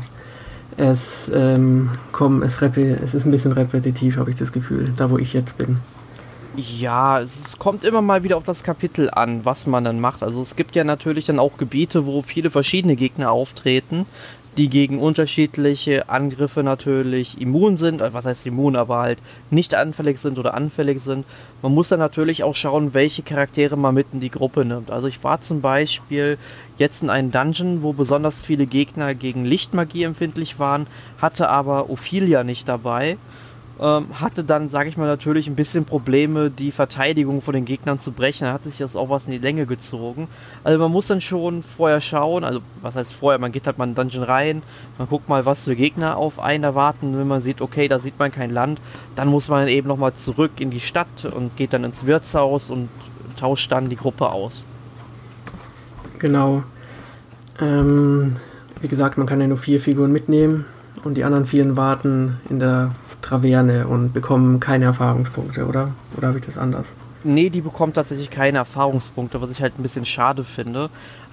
[0.77, 5.19] es, ähm, komm, es, es ist ein bisschen repetitiv, habe ich das Gefühl, da wo
[5.19, 5.79] ich jetzt bin.
[6.57, 10.23] Ja, es kommt immer mal wieder auf das Kapitel an, was man dann macht.
[10.23, 14.05] Also es gibt ja natürlich dann auch Gebiete, wo viele verschiedene Gegner auftreten,
[14.57, 19.19] die gegen unterschiedliche Angriffe natürlich immun sind, äh, was heißt immun, aber halt
[19.51, 21.25] nicht anfällig sind oder anfällig sind.
[21.63, 24.91] Man muss dann natürlich auch schauen, welche Charaktere man mit in die Gruppe nimmt.
[24.91, 26.39] Also ich war zum Beispiel
[26.79, 30.87] jetzt in einem Dungeon, wo besonders viele Gegner gegen Lichtmagie empfindlich waren,
[31.19, 33.17] hatte aber Ophelia nicht dabei
[33.81, 37.99] ähm, hatte dann, sage ich mal, natürlich ein bisschen Probleme, die Verteidigung von den Gegnern
[37.99, 38.45] zu brechen.
[38.45, 40.29] Da hat sich das auch was in die Länge gezogen.
[40.63, 43.85] Also man muss dann schon vorher schauen, also was heißt vorher, man geht halt mal
[43.85, 44.63] in den Dungeon rein,
[44.99, 47.19] man guckt mal, was für Gegner auf einen erwarten.
[47.19, 48.81] Wenn man sieht, okay, da sieht man kein Land,
[49.17, 52.89] dann muss man eben nochmal zurück in die Stadt und geht dann ins Wirtshaus und
[53.39, 54.65] tauscht dann die Gruppe aus.
[56.19, 56.63] Genau.
[57.61, 58.37] Ähm,
[58.81, 60.67] wie gesagt, man kann ja nur vier Figuren mitnehmen
[61.05, 65.93] und die anderen vier warten in der Traverne und bekommen keine Erfahrungspunkte, oder?
[66.17, 66.87] Oder habe ich das anders?
[67.25, 70.91] Nee, die bekommt tatsächlich keine Erfahrungspunkte, was ich halt ein bisschen schade finde.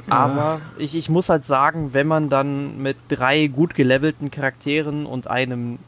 [0.08, 0.14] Ja.
[0.14, 5.28] Aber ich, ich muss halt sagen, wenn man dann mit drei gut gelevelten Charakteren und
[5.28, 5.80] einem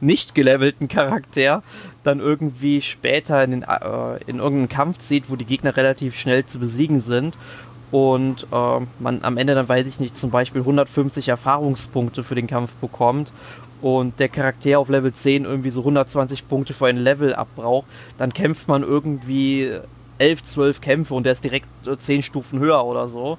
[0.00, 1.62] nicht gelevelten Charakter
[2.02, 6.44] dann irgendwie später in, den, äh, in irgendeinen Kampf zieht, wo die Gegner relativ schnell
[6.44, 7.36] zu besiegen sind
[7.90, 12.46] und äh, man am Ende dann, weiß ich nicht, zum Beispiel 150 Erfahrungspunkte für den
[12.46, 13.32] Kampf bekommt
[13.84, 18.32] und der Charakter auf Level 10 irgendwie so 120 Punkte für ein Level abbraucht, dann
[18.32, 19.72] kämpft man irgendwie
[20.16, 23.36] 11, 12 Kämpfe und der ist direkt 10 Stufen höher oder so.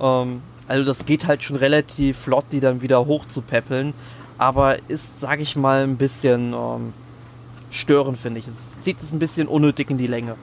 [0.00, 3.94] Ähm, also das geht halt schon relativ flott, die dann wieder hoch zu peppeln.
[4.36, 6.92] Aber ist, sag ich mal, ein bisschen ähm,
[7.70, 8.48] störend, finde ich.
[8.48, 10.34] Es zieht es ein bisschen unnötig in die Länge.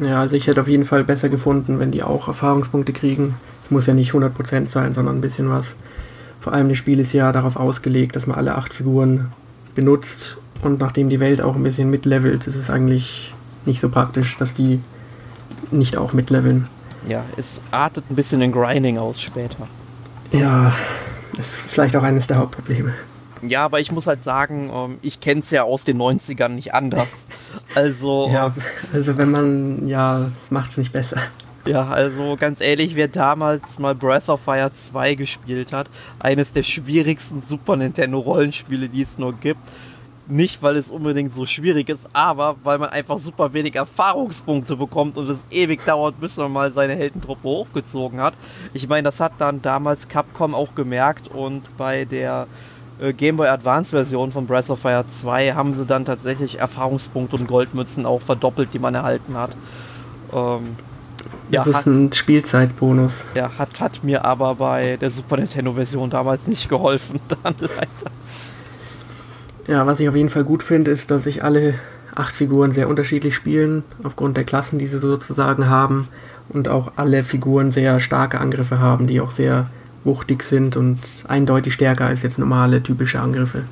[0.00, 3.34] Ja, also ich hätte auf jeden Fall besser gefunden, wenn die auch Erfahrungspunkte kriegen.
[3.64, 5.74] Es muss ja nicht 100% sein, sondern ein bisschen was.
[6.46, 9.32] Vor allem das Spiel ist ja darauf ausgelegt, dass man alle acht Figuren
[9.74, 14.36] benutzt und nachdem die Welt auch ein bisschen mitlevelt, ist es eigentlich nicht so praktisch,
[14.38, 14.80] dass die
[15.72, 16.68] nicht auch mitleveln.
[17.08, 19.66] Ja, es artet ein bisschen in Grinding aus später.
[20.30, 20.72] Ja,
[21.36, 22.94] ist vielleicht auch eines der Hauptprobleme.
[23.42, 26.72] Ja, aber ich muss halt sagen, ähm, ich kenne es ja aus den 90ern nicht
[26.74, 27.26] anders.
[27.74, 28.30] Also.
[28.32, 28.54] ja,
[28.92, 31.16] also wenn man, ja, macht es nicht besser.
[31.66, 35.88] Ja, also ganz ehrlich, wer damals mal Breath of Fire 2 gespielt hat,
[36.20, 39.60] eines der schwierigsten Super Nintendo Rollenspiele, die es nur gibt.
[40.28, 45.18] Nicht, weil es unbedingt so schwierig ist, aber weil man einfach super wenig Erfahrungspunkte bekommt
[45.18, 48.34] und es ewig dauert, bis man mal seine Heldentruppe hochgezogen hat.
[48.72, 52.46] Ich meine, das hat dann damals Capcom auch gemerkt und bei der
[53.00, 57.36] äh, Game Boy Advance Version von Breath of Fire 2 haben sie dann tatsächlich Erfahrungspunkte
[57.36, 59.50] und Goldmützen auch verdoppelt, die man erhalten hat.
[60.32, 60.76] Ähm,
[61.50, 63.24] Das ja, ist hat, ein Spielzeitbonus.
[63.34, 68.10] Ja, hat, hat mir aber bei der Super Nintendo-Version damals nicht geholfen, dann leider.
[69.68, 71.74] Ja, was ich auf jeden Fall gut finde, ist, dass sich alle
[72.14, 76.08] acht Figuren sehr unterschiedlich spielen, aufgrund der Klassen, die sie sozusagen haben.
[76.48, 79.68] Und auch alle Figuren sehr starke Angriffe haben, die auch sehr
[80.04, 83.64] wuchtig sind und eindeutig stärker als jetzt normale typische Angriffe.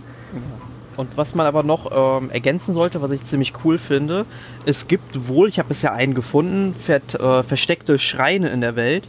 [0.96, 1.90] Und was man aber noch
[2.22, 4.26] ähm, ergänzen sollte, was ich ziemlich cool finde,
[4.64, 9.08] es gibt wohl, ich habe bisher einen gefunden, ver äh, versteckte Schreine in der Welt.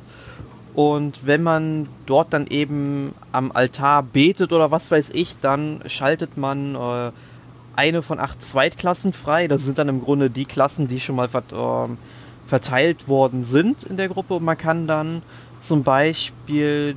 [0.73, 6.37] Und wenn man dort dann eben am Altar betet oder was weiß ich, dann schaltet
[6.37, 7.11] man äh,
[7.77, 9.47] eine von acht Zweitklassen frei.
[9.47, 11.93] Das sind dann im Grunde die Klassen, die schon mal vert äh,
[12.47, 14.35] verteilt worden sind in der Gruppe.
[14.35, 15.21] Und man kann dann
[15.59, 16.95] zum Beispiel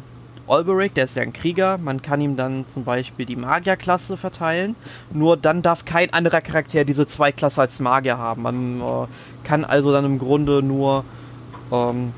[0.48, 4.74] Olberic, der ist ja ein Krieger, man kann ihm dann zum Beispiel die Magierklasse verteilen.
[5.12, 8.42] Nur dann darf kein anderer Charakter diese Zweitklasse als Magier haben.
[8.42, 9.06] Man äh,
[9.44, 11.04] kann also dann im Grunde nur
[11.72, 12.12] ähm,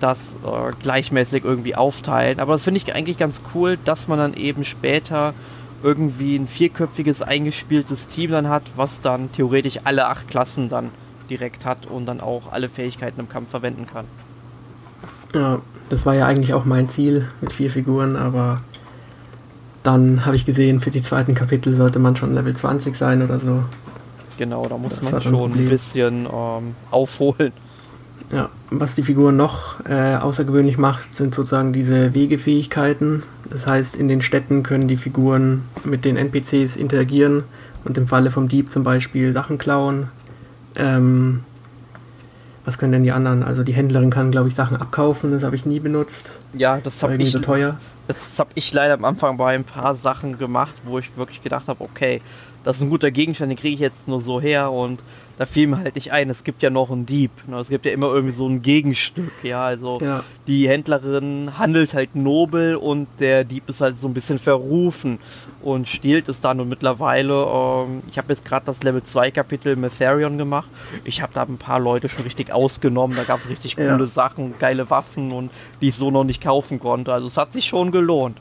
[0.00, 2.40] das äh, gleichmäßig irgendwie aufteilen.
[2.40, 5.34] Aber das finde ich eigentlich ganz cool, dass man dann eben später
[5.82, 10.90] irgendwie ein vierköpfiges eingespieltes Team dann hat, was dann theoretisch alle acht Klassen dann
[11.30, 14.06] direkt hat und dann auch alle Fähigkeiten im Kampf verwenden kann.
[15.34, 18.62] Ja, das war ja eigentlich auch mein Ziel mit vier Figuren, aber
[19.82, 23.40] dann habe ich gesehen, für die zweiten Kapitel sollte man schon Level 20 sein oder
[23.40, 23.64] so.
[24.38, 27.52] Genau, da muss das man schon ein bisschen ähm, aufholen.
[28.32, 33.24] Ja, was die Figuren noch äh, außergewöhnlich macht, sind sozusagen diese Wegefähigkeiten.
[33.48, 37.42] Das heißt, in den Städten können die Figuren mit den NPCs interagieren
[37.84, 40.08] und im Falle vom Dieb zum Beispiel Sachen klauen.
[40.76, 41.40] Ähm,
[42.64, 43.42] was können denn die anderen?
[43.42, 46.38] Also die Händlerin kann, glaube ich, Sachen abkaufen, das habe ich nie benutzt.
[46.52, 47.32] Ja, das habe ich.
[47.32, 47.76] So teuer.
[48.06, 51.68] Das habe ich leider am Anfang bei ein paar Sachen gemacht, wo ich wirklich gedacht
[51.68, 52.20] habe, okay,
[52.64, 55.00] das ist ein guter Gegenstand, den kriege ich jetzt nur so her und
[55.40, 57.30] da fiel mir halt nicht ein, es gibt ja noch einen Dieb.
[57.48, 57.58] Ne?
[57.58, 59.64] Es gibt ja immer irgendwie so ein Gegenstück, ja.
[59.64, 60.22] Also ja.
[60.46, 65.18] die Händlerin handelt halt nobel und der Dieb ist halt so ein bisschen verrufen
[65.62, 66.60] und stiehlt es dann.
[66.60, 70.68] Und mittlerweile, ähm, ich habe jetzt gerade das Level 2 Kapitel Metherion gemacht.
[71.04, 73.16] Ich habe da ein paar Leute schon richtig ausgenommen.
[73.16, 74.06] Da gab es richtig coole ja.
[74.06, 77.14] Sachen, geile Waffen und die ich so noch nicht kaufen konnte.
[77.14, 78.36] Also es hat sich schon gelohnt.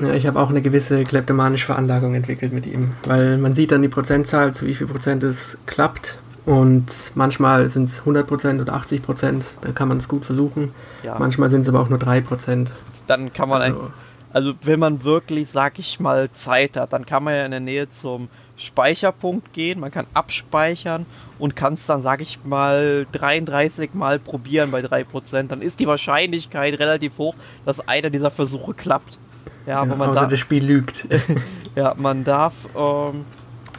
[0.00, 3.82] Ja, ich habe auch eine gewisse kleptomanische Veranlagung entwickelt mit ihm, weil man sieht dann
[3.82, 9.42] die Prozentzahl, zu wie viel Prozent es klappt und manchmal sind es 100% oder 80%,
[9.60, 10.72] dann kann man es gut versuchen.
[11.02, 11.18] Ja.
[11.18, 12.70] Manchmal sind es aber auch nur 3%.
[13.06, 13.90] Dann kann man, also,
[14.32, 17.60] also wenn man wirklich, sag ich mal, Zeit hat, dann kann man ja in der
[17.60, 21.06] Nähe zum Speicherpunkt gehen, man kann abspeichern
[21.38, 25.48] und kann es dann, sag ich mal, 33 Mal probieren bei 3%.
[25.48, 29.18] Dann ist die Wahrscheinlichkeit relativ hoch, dass einer dieser Versuche klappt.
[29.64, 31.06] Ja, aber ja, man darf, das Spiel lügt.
[31.76, 33.24] ja, man darf ähm,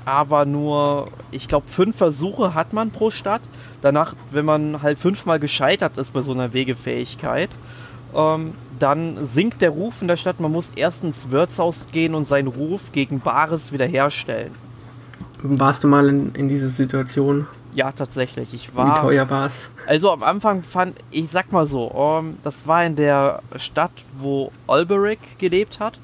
[0.06, 3.41] aber nur, ich glaube, fünf Versuche hat man pro Stadt.
[3.82, 7.49] Danach, wenn man halt fünfmal gescheitert ist bei so einer Wegefähigkeit,
[8.15, 10.39] ähm, dann sinkt der Ruf in der Stadt.
[10.39, 14.52] Man muss erst ins Wirtshaus gehen und seinen Ruf gegen Bares wiederherstellen.
[15.41, 17.47] Warst du mal in, in dieser Situation?
[17.75, 18.53] Ja, tatsächlich.
[18.53, 18.97] Ich war.
[18.97, 19.69] Wie teuer war es?
[19.88, 23.91] Also am Anfang fand, ich sag mal so, um, ähm, das war in der Stadt,
[24.17, 25.99] wo Olberic gelebt hat.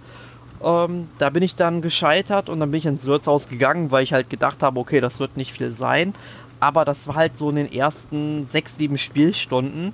[0.64, 4.14] Ähm, da bin ich dann gescheitert und dann bin ich ins Wirtshaus gegangen, weil ich
[4.14, 6.14] halt gedacht habe, okay, das wird nicht viel sein.
[6.60, 9.94] Aber das war halt so in den ersten sechs, sieben Spielstunden.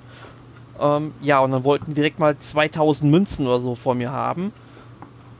[0.79, 4.51] Ähm, ja, und dann wollten direkt mal 2000 Münzen oder so vor mir haben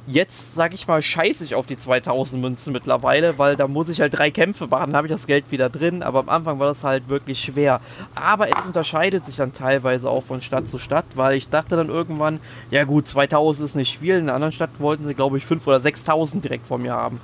[0.08, 4.02] jetzt, sag ich mal, scheiße ich auf die 2000 Münzen mittlerweile, weil da muss ich
[4.02, 6.68] halt drei Kämpfe machen, dann habe ich das Geld wieder drin, aber am Anfang war
[6.68, 7.82] das halt wirklich schwer.
[8.14, 11.90] Aber es unterscheidet sich dann teilweise auch von Stadt zu Stadt, weil ich dachte dann
[11.90, 12.40] irgendwann,
[12.72, 15.66] ja gut, 2000 ist nicht viel, in einer anderen Stadt wollten sie, glaube ich, 5
[15.68, 17.20] oder 6000 direkt von mir haben.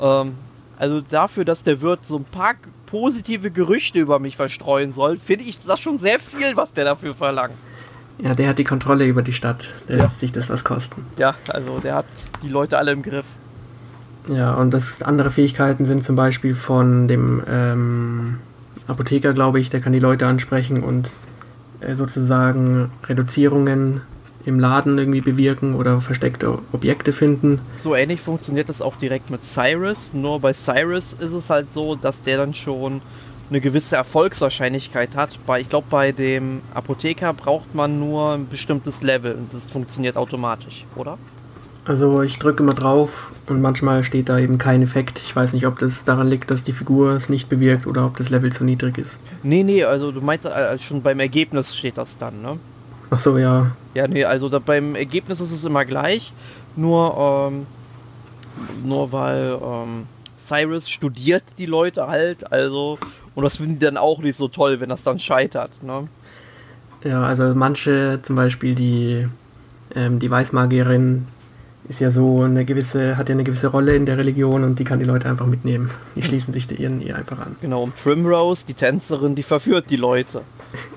[0.00, 0.36] Ähm,
[0.78, 2.54] also dafür, dass der Wirt so ein paar
[2.86, 7.14] positive Gerüchte über mich verstreuen soll, finde ich das schon sehr viel, was der dafür
[7.14, 7.54] verlangt.
[8.18, 9.74] Ja, der hat die Kontrolle über die Stadt.
[9.88, 10.04] Der ja.
[10.04, 11.04] lässt sich das was kosten.
[11.18, 12.06] Ja, also der hat
[12.42, 13.26] die Leute alle im Griff.
[14.28, 18.38] Ja, und das andere Fähigkeiten sind zum Beispiel von dem ähm,
[18.86, 21.12] Apotheker, glaube ich, der kann die Leute ansprechen und
[21.80, 24.00] äh, sozusagen Reduzierungen
[24.44, 27.60] im Laden irgendwie bewirken oder versteckte Objekte finden.
[27.74, 31.96] So ähnlich funktioniert das auch direkt mit Cyrus, nur bei Cyrus ist es halt so,
[31.96, 33.02] dass der dann schon
[33.48, 35.38] eine gewisse Erfolgswahrscheinlichkeit hat.
[35.46, 40.16] Bei, ich glaube, bei dem Apotheker braucht man nur ein bestimmtes Level und das funktioniert
[40.16, 41.18] automatisch, oder?
[41.84, 45.20] Also ich drücke immer drauf und manchmal steht da eben kein Effekt.
[45.24, 48.16] Ich weiß nicht, ob das daran liegt, dass die Figur es nicht bewirkt oder ob
[48.16, 49.20] das Level zu niedrig ist.
[49.44, 52.58] Nee, nee, also du meinst äh, schon beim Ergebnis steht das dann, ne?
[53.10, 53.70] Ach so, ja.
[53.94, 56.32] Ja, nee, also da, beim Ergebnis ist es immer gleich,
[56.74, 57.66] nur, ähm,
[58.84, 60.06] nur weil ähm,
[60.38, 62.98] Cyrus studiert die Leute halt, also
[63.36, 65.82] und das finden die dann auch nicht so toll, wenn das dann scheitert.
[65.84, 66.08] Ne?
[67.04, 69.28] Ja, also manche, zum Beispiel die,
[69.94, 71.26] ähm, die Weißmagierin,
[71.88, 74.84] ist ja so eine gewisse, hat ja eine gewisse Rolle in der Religion und die
[74.84, 75.90] kann die Leute einfach mitnehmen.
[76.16, 77.54] Die schließen sich ihren ihr einfach an.
[77.60, 80.42] Genau, und Primrose, die Tänzerin, die verführt die Leute.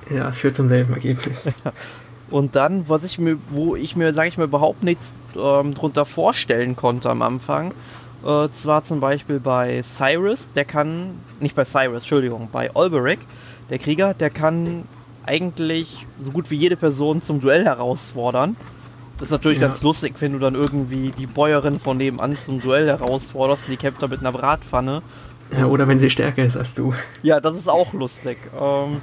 [0.09, 1.37] Ja, es führt zum selben Ergebnis.
[2.31, 6.03] Und dann, was ich mir, wo ich mir, sage ich mal, überhaupt nichts ähm, drunter
[6.03, 7.75] vorstellen konnte am Anfang,
[8.25, 13.19] äh, zwar zum Beispiel bei Cyrus, der kann, nicht bei Cyrus, Entschuldigung, bei Olberic,
[13.69, 14.83] der Krieger, der kann
[15.25, 18.55] eigentlich so gut wie jede Person zum Duell herausfordern.
[19.17, 19.67] Das ist natürlich ja.
[19.67, 23.77] ganz lustig, wenn du dann irgendwie die Bäuerin von nebenan zum Duell herausforderst und die
[23.77, 25.01] kämpft da mit einer Bratpfanne.
[25.57, 26.93] Ja, oder wenn sie stärker ist als du.
[27.21, 28.37] Ja, das ist auch lustig.
[28.59, 29.01] Ähm,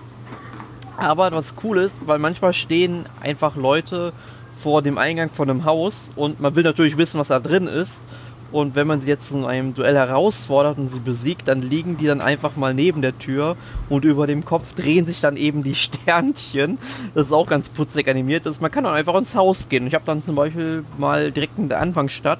[0.97, 4.13] aber was cool ist, weil manchmal stehen einfach Leute
[4.59, 8.01] vor dem Eingang von einem Haus und man will natürlich wissen, was da drin ist.
[8.57, 12.07] Und wenn man sie jetzt in einem Duell herausfordert und sie besiegt, dann liegen die
[12.07, 13.55] dann einfach mal neben der Tür
[13.91, 16.79] und über dem Kopf drehen sich dann eben die Sternchen.
[17.15, 18.47] Das ist auch ganz putzig animiert.
[18.47, 18.63] Ist.
[18.63, 19.87] Man kann dann einfach ins Haus gehen.
[19.87, 22.39] Ich habe dann zum Beispiel mal direkt in der Anfangsstadt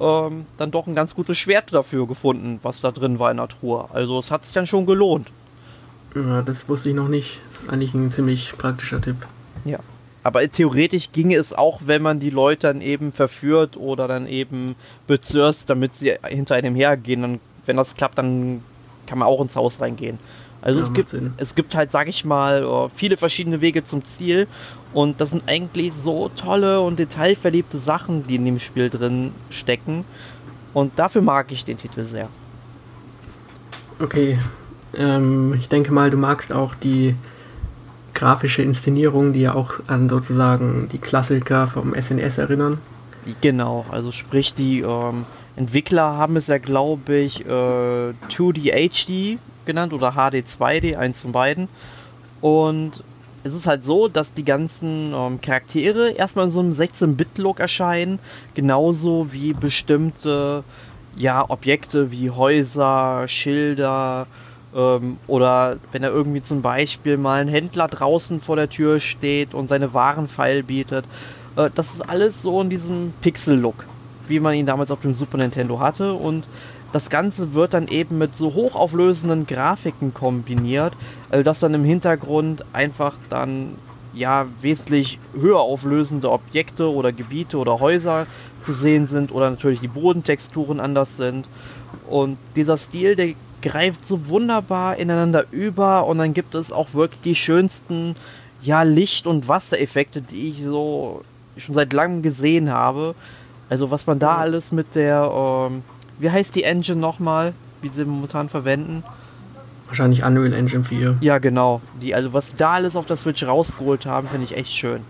[0.00, 3.48] ähm, dann doch ein ganz gutes Schwert dafür gefunden, was da drin war in der
[3.48, 3.90] Truhe.
[3.92, 5.28] Also es hat sich dann schon gelohnt.
[6.14, 7.40] Ja, das wusste ich noch nicht.
[7.50, 9.16] Das ist eigentlich ein ziemlich praktischer Tipp.
[9.66, 9.80] Ja.
[10.24, 14.76] Aber theoretisch ginge es auch, wenn man die Leute dann eben verführt oder dann eben
[15.06, 17.24] bezirst, damit sie hinter einem hergehen.
[17.24, 18.62] Und wenn das klappt, dann
[19.06, 20.18] kann man auch ins Haus reingehen.
[20.62, 24.04] Also ja, es, gibt, es gibt halt, sag ich mal, oh, viele verschiedene Wege zum
[24.04, 24.46] Ziel.
[24.94, 30.04] Und das sind eigentlich so tolle und detailverliebte Sachen, die in dem Spiel drin stecken.
[30.72, 32.28] Und dafür mag ich den Titel sehr.
[34.00, 34.38] Okay.
[34.96, 37.16] Ähm, ich denke mal, du magst auch die
[38.14, 42.78] grafische Inszenierung, die ja auch an sozusagen die Klassiker vom SNS erinnern.
[43.40, 45.24] Genau, also sprich die ähm,
[45.56, 51.32] Entwickler haben es ja glaube ich äh, 2D HD genannt oder HD 2D, eins von
[51.32, 51.68] beiden.
[52.40, 53.04] Und
[53.44, 58.18] es ist halt so, dass die ganzen ähm, Charaktere erstmal in so einem 16-Bit-Look erscheinen,
[58.54, 60.64] genauso wie bestimmte
[61.16, 64.26] ja, Objekte wie Häuser, Schilder,
[64.74, 69.54] ähm, oder wenn er irgendwie zum Beispiel mal ein Händler draußen vor der Tür steht
[69.54, 71.04] und seine Waren feil bietet.
[71.56, 73.84] Äh, das ist alles so in diesem Pixel-Look,
[74.28, 76.14] wie man ihn damals auf dem Super Nintendo hatte.
[76.14, 76.46] Und
[76.92, 80.94] das Ganze wird dann eben mit so hochauflösenden Grafiken kombiniert,
[81.30, 83.76] äh, dass dann im Hintergrund einfach dann
[84.14, 88.26] ja wesentlich höher auflösende Objekte oder Gebiete oder Häuser
[88.64, 91.46] zu sehen sind oder natürlich die Bodentexturen anders sind.
[92.08, 97.20] Und dieser Stil, der greift so wunderbar ineinander über und dann gibt es auch wirklich
[97.22, 98.16] die schönsten
[98.62, 101.22] ja, Licht- und Wassereffekte, die ich so
[101.56, 103.14] schon seit langem gesehen habe.
[103.68, 105.82] Also was man da alles mit der, ähm,
[106.18, 109.02] wie heißt die Engine nochmal, wie sie momentan verwenden?
[109.86, 111.18] Wahrscheinlich Unreal Engine 4.
[111.20, 111.82] Ja, genau.
[112.00, 115.00] Die, also was da alles auf der Switch rausgeholt haben, finde ich echt schön.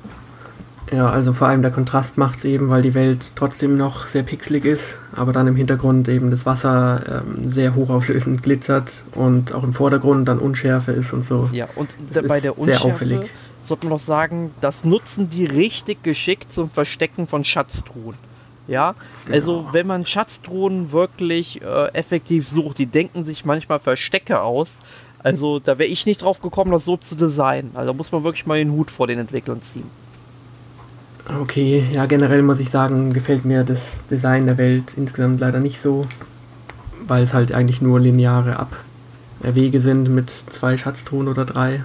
[0.92, 4.22] Ja, also vor allem der Kontrast macht es eben, weil die Welt trotzdem noch sehr
[4.22, 9.64] pixelig ist, aber dann im Hintergrund eben das Wasser ähm, sehr hochauflösend glitzert und auch
[9.64, 11.48] im Vordergrund dann Unschärfe ist und so.
[11.52, 13.30] Ja, und das bei der Unschärfe sehr auffällig.
[13.66, 18.16] sollte man noch sagen, das nutzen die richtig geschickt zum Verstecken von Schatztruhen.
[18.68, 18.94] Ja,
[19.30, 19.72] also ja.
[19.72, 24.78] wenn man Schatztruhen wirklich äh, effektiv sucht, die denken sich manchmal Verstecke aus.
[25.18, 27.70] Also da wäre ich nicht drauf gekommen, das so zu designen.
[27.74, 29.90] Also da muss man wirklich mal den Hut vor den Entwicklern ziehen.
[31.40, 35.80] Okay, ja, generell muss ich sagen, gefällt mir das Design der Welt insgesamt leider nicht
[35.80, 36.06] so,
[37.06, 38.66] weil es halt eigentlich nur lineare
[39.40, 41.82] Abwege sind mit zwei Schatztruhen oder drei.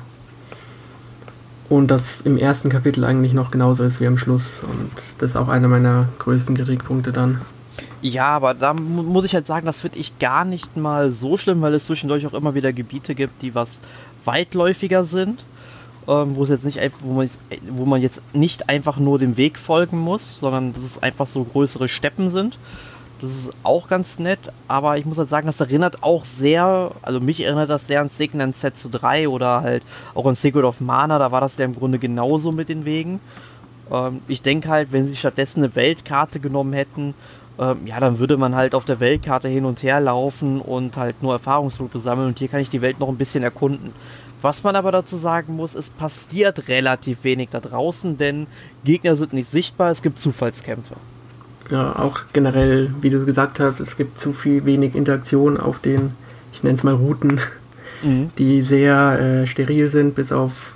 [1.70, 4.62] Und das im ersten Kapitel eigentlich noch genauso ist wie am Schluss.
[4.64, 7.42] Und das ist auch einer meiner größten Kritikpunkte dann.
[8.02, 11.62] Ja, aber da muss ich halt sagen, das finde ich gar nicht mal so schlimm,
[11.62, 13.80] weil es zwischendurch auch immer wieder Gebiete gibt, die was
[14.24, 15.44] weitläufiger sind
[16.08, 17.30] ähm, wo es jetzt nicht wo man,
[17.70, 21.44] wo man jetzt nicht einfach nur dem Weg folgen muss, sondern dass es einfach so
[21.44, 22.58] größere Steppen sind.
[23.20, 27.20] Das ist auch ganz nett, aber ich muss halt sagen, das erinnert auch sehr, also
[27.20, 29.82] mich erinnert das sehr an Signal Set zu 3 oder halt
[30.14, 33.20] auch an Secret of Mana, da war das ja im Grunde genauso mit den Wegen.
[33.92, 37.16] Ähm, ich denke halt, wenn sie stattdessen eine Weltkarte genommen hätten,
[37.60, 41.24] ähm, ja, dann würde man halt auf der Weltkarte hin und her laufen und halt
[41.24, 43.94] nur Erfahrungspunkte sammeln und hier kann ich die Welt noch ein bisschen erkunden.
[44.42, 48.48] Was man aber dazu sagen muss, es passiert relativ wenig da draußen, denn
[48.84, 50.96] Gegner sind nicht sichtbar, es gibt Zufallskämpfe.
[51.70, 56.12] Ja, auch generell, wie du gesagt hast, es gibt zu viel wenig Interaktion auf den,
[56.54, 57.42] ich nenne es mal Routen,
[58.04, 58.30] mhm.
[58.38, 60.74] die sehr äh, steril sind, bis auf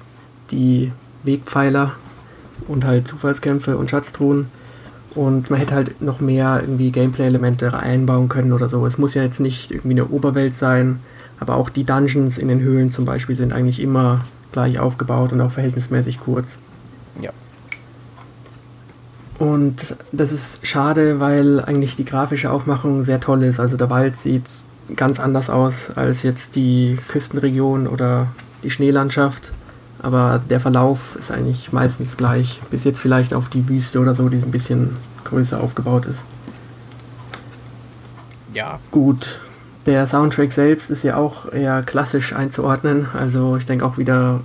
[0.50, 0.92] die
[1.24, 1.94] Wegpfeiler
[2.68, 4.48] und halt Zufallskämpfe und Schatztruhen.
[5.14, 8.86] Und man hätte halt noch mehr irgendwie Gameplay-Elemente einbauen können oder so.
[8.86, 11.00] Es muss ja jetzt nicht irgendwie eine Oberwelt sein,
[11.42, 14.22] aber auch die Dungeons in den Höhlen zum Beispiel sind eigentlich immer
[14.52, 16.58] gleich aufgebaut und auch verhältnismäßig kurz.
[17.20, 17.32] Ja.
[19.40, 23.60] Und das ist schade, weil eigentlich die grafische Aufmachung sehr toll ist.
[23.60, 24.48] Also der Wald sieht
[24.96, 28.28] ganz anders aus als jetzt die Küstenregion oder
[28.62, 29.52] die Schneelandschaft.
[30.04, 32.62] Aber der Verlauf ist eigentlich meistens gleich.
[32.70, 36.20] Bis jetzt vielleicht auf die Wüste oder so, die ein bisschen größer aufgebaut ist.
[38.54, 38.80] Ja.
[38.92, 39.40] Gut.
[39.86, 43.08] Der Soundtrack selbst ist ja auch eher klassisch einzuordnen.
[43.18, 44.42] Also ich denke auch wieder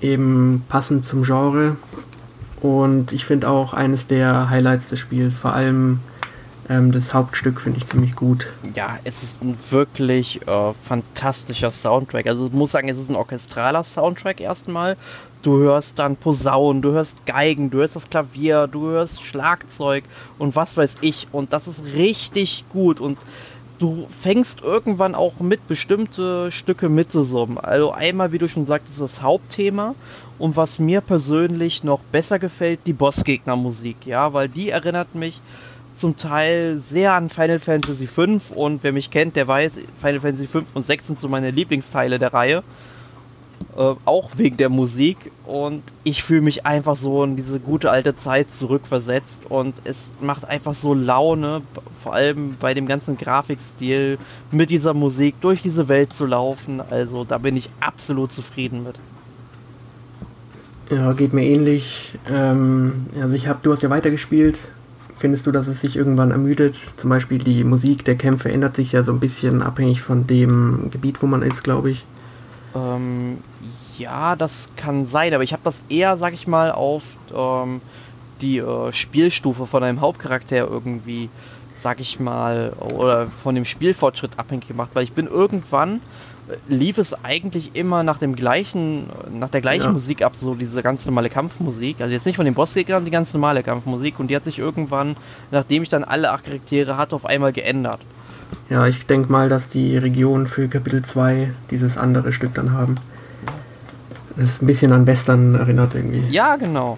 [0.00, 1.76] eben passend zum Genre.
[2.60, 6.00] Und ich finde auch eines der Highlights des Spiels, vor allem
[6.68, 8.46] ähm, das Hauptstück finde ich ziemlich gut.
[8.74, 12.26] Ja, es ist ein wirklich äh, fantastischer Soundtrack.
[12.26, 14.96] Also ich muss sagen, es ist ein orchestraler Soundtrack erstmal.
[15.42, 20.04] Du hörst dann Posaunen, du hörst Geigen, du hörst das Klavier, du hörst Schlagzeug
[20.38, 21.28] und was weiß ich.
[21.32, 23.00] Und das ist richtig gut.
[23.00, 23.18] Und
[23.80, 27.58] du fängst irgendwann auch mit bestimmte Stücke mitzusummen.
[27.58, 29.94] Also einmal, wie du schon sagtest, das Hauptthema
[30.38, 35.40] und was mir persönlich noch besser gefällt, die Bossgegnermusik, ja, weil die erinnert mich
[35.94, 40.46] zum Teil sehr an Final Fantasy V und wer mich kennt, der weiß, Final Fantasy
[40.46, 42.62] V und 6 sind so meine Lieblingsteile der Reihe.
[43.76, 48.16] Äh, auch wegen der Musik und ich fühle mich einfach so in diese gute alte
[48.16, 51.62] Zeit zurückversetzt und es macht einfach so Laune,
[52.02, 54.18] vor allem bei dem ganzen Grafikstil
[54.50, 56.80] mit dieser Musik durch diese Welt zu laufen.
[56.90, 58.96] Also da bin ich absolut zufrieden mit.
[60.90, 62.18] Ja, geht mir ähnlich.
[62.28, 64.72] Ähm, also ich habe, du hast ja weitergespielt
[65.20, 66.80] Findest du, dass es sich irgendwann ermüdet?
[66.96, 70.88] Zum Beispiel die Musik der Kämpfe ändert sich ja so ein bisschen abhängig von dem
[70.90, 72.06] Gebiet, wo man ist, glaube ich.
[72.74, 73.38] Ähm,
[73.98, 77.80] ja, das kann sein, aber ich habe das eher, sag ich mal, auf ähm,
[78.40, 81.28] die äh, Spielstufe von einem Hauptcharakter irgendwie,
[81.82, 86.00] sag ich mal, oder von dem Spielfortschritt abhängig gemacht, weil ich bin irgendwann
[86.68, 89.92] lief es eigentlich immer nach dem gleichen, nach der gleichen ja.
[89.92, 92.00] Musik ab, so diese ganz normale Kampfmusik.
[92.00, 94.18] Also jetzt nicht von den Bossgegnern, die ganz normale Kampfmusik.
[94.18, 95.16] Und die hat sich irgendwann,
[95.50, 98.00] nachdem ich dann alle acht Charaktere hatte, auf einmal geändert.
[98.68, 102.96] Ja, ich denke mal, dass die Regionen für Kapitel 2 dieses andere Stück dann haben.
[104.36, 106.22] Das ist ein bisschen an Western erinnert irgendwie.
[106.30, 106.96] Ja, genau.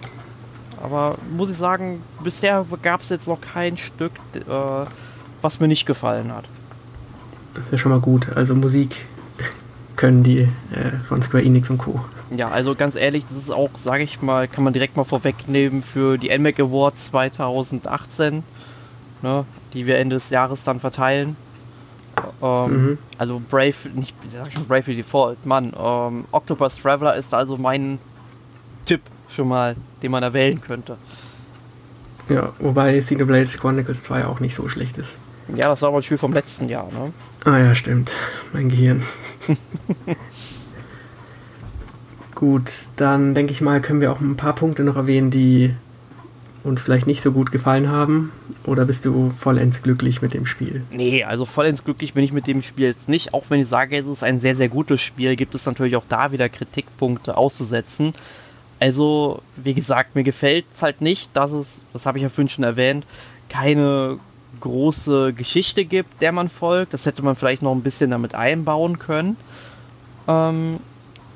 [0.83, 4.85] Aber muss ich sagen, bisher gab es jetzt noch kein Stück, äh,
[5.41, 6.45] was mir nicht gefallen hat.
[7.55, 8.29] Das ist ja schon mal gut.
[8.37, 9.07] Also Musik
[9.97, 10.49] können die äh,
[11.07, 12.01] von Square Enix und Co.
[12.37, 15.83] Ja, also ganz ehrlich, das ist auch, sage ich mal, kann man direkt mal vorwegnehmen
[15.83, 18.43] für die NMAC Awards 2018,
[19.23, 21.37] ne, die wir Ende des Jahres dann verteilen.
[22.43, 22.99] Ähm, mhm.
[23.19, 27.99] Also Brave, nicht, ich sag schon Brave Default, Mann, ähm, Octopus Traveler ist also mein
[28.85, 30.97] Tipp schon mal, den man erwählen könnte.
[32.29, 35.17] Ja, wobei Xenoblade Chronicles 2 auch nicht so schlecht ist.
[35.55, 37.13] Ja, das war aber ein Spiel vom letzten Jahr, ne?
[37.45, 38.13] Ah ja, stimmt.
[38.53, 39.03] Mein Gehirn.
[42.35, 45.75] gut, dann denke ich mal, können wir auch ein paar Punkte noch erwähnen, die
[46.65, 48.33] uns vielleicht nicht so gut gefallen haben.
[48.67, 50.85] Oder bist du vollends glücklich mit dem Spiel?
[50.93, 53.35] Nee, also vollends glücklich bin ich mit dem Spiel jetzt nicht.
[53.35, 56.05] Auch wenn ich sage, es ist ein sehr, sehr gutes Spiel, gibt es natürlich auch
[56.09, 58.15] da wieder Kritikpunkte auszusetzen.
[58.79, 62.49] Also, wie gesagt, mir gefällt es halt nicht, dass es, das habe ich ja vorhin
[62.49, 63.07] schon erwähnt,
[63.49, 64.19] keine
[64.61, 66.95] große Geschichte gibt, der man folgt.
[66.95, 69.37] Das hätte man vielleicht noch ein bisschen damit einbauen können.
[70.29, 70.79] Ähm,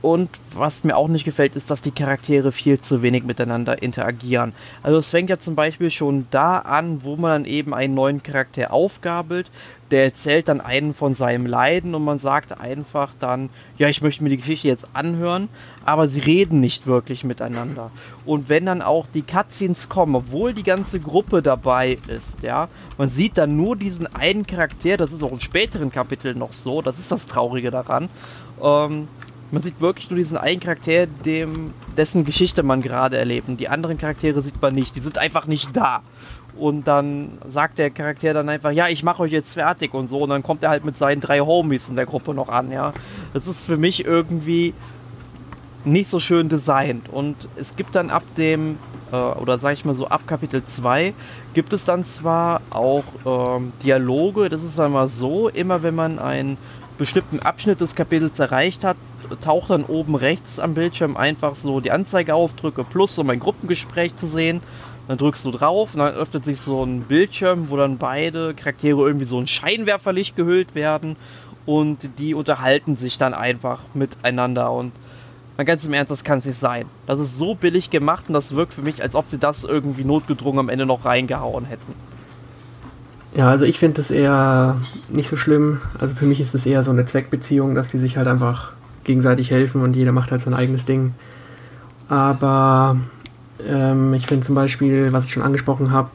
[0.02, 4.52] und was mir auch nicht gefällt, ist, dass die Charaktere viel zu wenig miteinander interagieren.
[4.82, 8.22] Also es fängt ja zum Beispiel schon da an, wo man dann eben einen neuen
[8.22, 9.50] Charakter aufgabelt.
[9.92, 14.24] Der erzählt dann einen von seinem Leiden und man sagt einfach dann, ja, ich möchte
[14.24, 15.48] mir die Geschichte jetzt anhören,
[15.84, 17.92] aber sie reden nicht wirklich miteinander.
[18.24, 22.68] Und wenn dann auch die Cutscenes kommen, obwohl die ganze Gruppe dabei ist, ja,
[22.98, 26.82] man sieht dann nur diesen einen Charakter, das ist auch in späteren Kapiteln noch so,
[26.82, 28.08] das ist das Traurige daran.
[28.60, 29.06] Ähm,
[29.50, 33.48] man sieht wirklich nur diesen einen Charakter, dem, dessen Geschichte man gerade erlebt.
[33.48, 34.96] Und die anderen Charaktere sieht man nicht.
[34.96, 36.02] Die sind einfach nicht da.
[36.58, 40.20] Und dann sagt der Charakter dann einfach, ja, ich mache euch jetzt fertig und so.
[40.20, 42.92] Und dann kommt er halt mit seinen drei Homies in der Gruppe noch an, ja.
[43.34, 44.74] Das ist für mich irgendwie
[45.84, 47.08] nicht so schön designt.
[47.08, 48.78] Und es gibt dann ab dem,
[49.12, 51.14] äh, oder sag ich mal so, ab Kapitel 2
[51.54, 56.18] gibt es dann zwar auch ähm, Dialoge, das ist dann mal so, immer wenn man
[56.18, 56.58] einen
[56.98, 58.96] bestimmten Abschnitt des Kapitels erreicht hat,
[59.40, 63.40] taucht dann oben rechts am Bildschirm einfach so die Anzeige auf, drücke Plus, um ein
[63.40, 64.60] Gruppengespräch zu sehen.
[65.08, 69.06] Dann drückst du drauf und dann öffnet sich so ein Bildschirm, wo dann beide Charaktere
[69.06, 71.16] irgendwie so ein Scheinwerferlicht gehüllt werden
[71.64, 74.92] und die unterhalten sich dann einfach miteinander und
[75.56, 76.86] mal ganz im Ernst, das kann es nicht sein.
[77.06, 80.04] Das ist so billig gemacht und das wirkt für mich, als ob sie das irgendwie
[80.04, 82.05] notgedrungen am Ende noch reingehauen hätten.
[83.36, 84.76] Ja, also ich finde das eher
[85.10, 85.82] nicht so schlimm.
[86.00, 88.72] Also für mich ist es eher so eine Zweckbeziehung, dass die sich halt einfach
[89.04, 91.12] gegenseitig helfen und jeder macht halt sein eigenes Ding.
[92.08, 92.96] Aber
[93.68, 96.12] ähm, ich finde zum Beispiel, was ich schon angesprochen habe,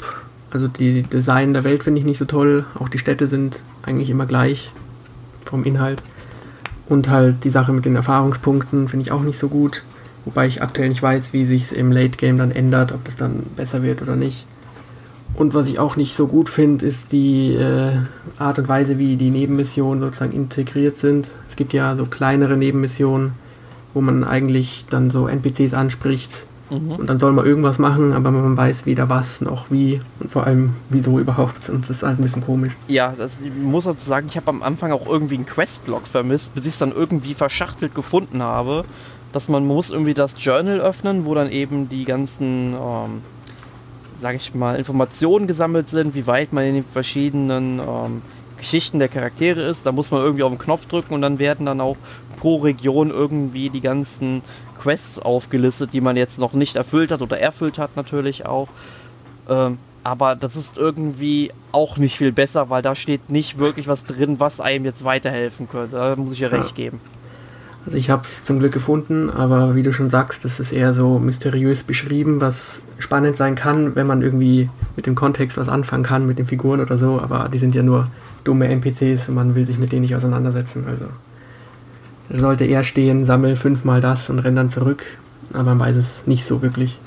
[0.50, 2.66] also die Design der Welt finde ich nicht so toll.
[2.80, 4.72] Auch die Städte sind eigentlich immer gleich
[5.46, 6.02] vom Inhalt.
[6.90, 9.84] Und halt die Sache mit den Erfahrungspunkten finde ich auch nicht so gut.
[10.26, 13.16] Wobei ich aktuell nicht weiß, wie sich es im Late Game dann ändert, ob das
[13.16, 14.48] dann besser wird oder nicht.
[15.36, 17.94] Und was ich auch nicht so gut finde, ist die äh,
[18.38, 21.32] Art und Weise, wie die Nebenmissionen sozusagen integriert sind.
[21.50, 23.34] Es gibt ja so kleinere Nebenmissionen,
[23.94, 26.94] wo man eigentlich dann so NPCs anspricht mhm.
[26.94, 30.46] und dann soll man irgendwas machen, aber man weiß weder was noch wie und vor
[30.46, 31.70] allem wieso überhaupt.
[31.70, 32.74] Und das ist halt ein bisschen komisch.
[32.88, 36.54] Ja, das, ich muss dazu sagen, ich habe am Anfang auch irgendwie einen Questlog vermisst,
[36.56, 38.86] bis ich es dann irgendwie verschachtelt gefunden habe,
[39.32, 43.22] dass man muss irgendwie das Journal öffnen, wo dann eben die ganzen ähm,
[44.22, 48.22] sage ich mal, Informationen gesammelt sind, wie weit man in den verschiedenen ähm,
[48.58, 49.86] Geschichten der Charaktere ist.
[49.86, 51.98] Da muss man irgendwie auf den Knopf drücken und dann werden dann auch
[52.40, 54.44] pro Region irgendwie die ganzen
[54.80, 58.68] Quests aufgelistet, die man jetzt noch nicht erfüllt hat oder erfüllt hat natürlich auch.
[59.50, 64.04] Ähm, aber das ist irgendwie auch nicht viel besser, weil da steht nicht wirklich was
[64.04, 65.96] drin, was einem jetzt weiterhelfen könnte.
[65.96, 67.00] Da muss ich ja recht geben.
[67.86, 70.94] Also ich habe es zum Glück gefunden, aber wie du schon sagst, das ist eher
[70.94, 76.04] so mysteriös beschrieben, was spannend sein kann, wenn man irgendwie mit dem Kontext was anfangen
[76.04, 78.08] kann, mit den Figuren oder so, aber die sind ja nur
[78.44, 80.86] dumme NPCs und man will sich mit denen nicht auseinandersetzen.
[80.88, 81.06] Also
[82.30, 85.04] da sollte eher stehen, sammel fünfmal das und renn dann zurück,
[85.52, 87.00] aber man weiß es nicht so wirklich.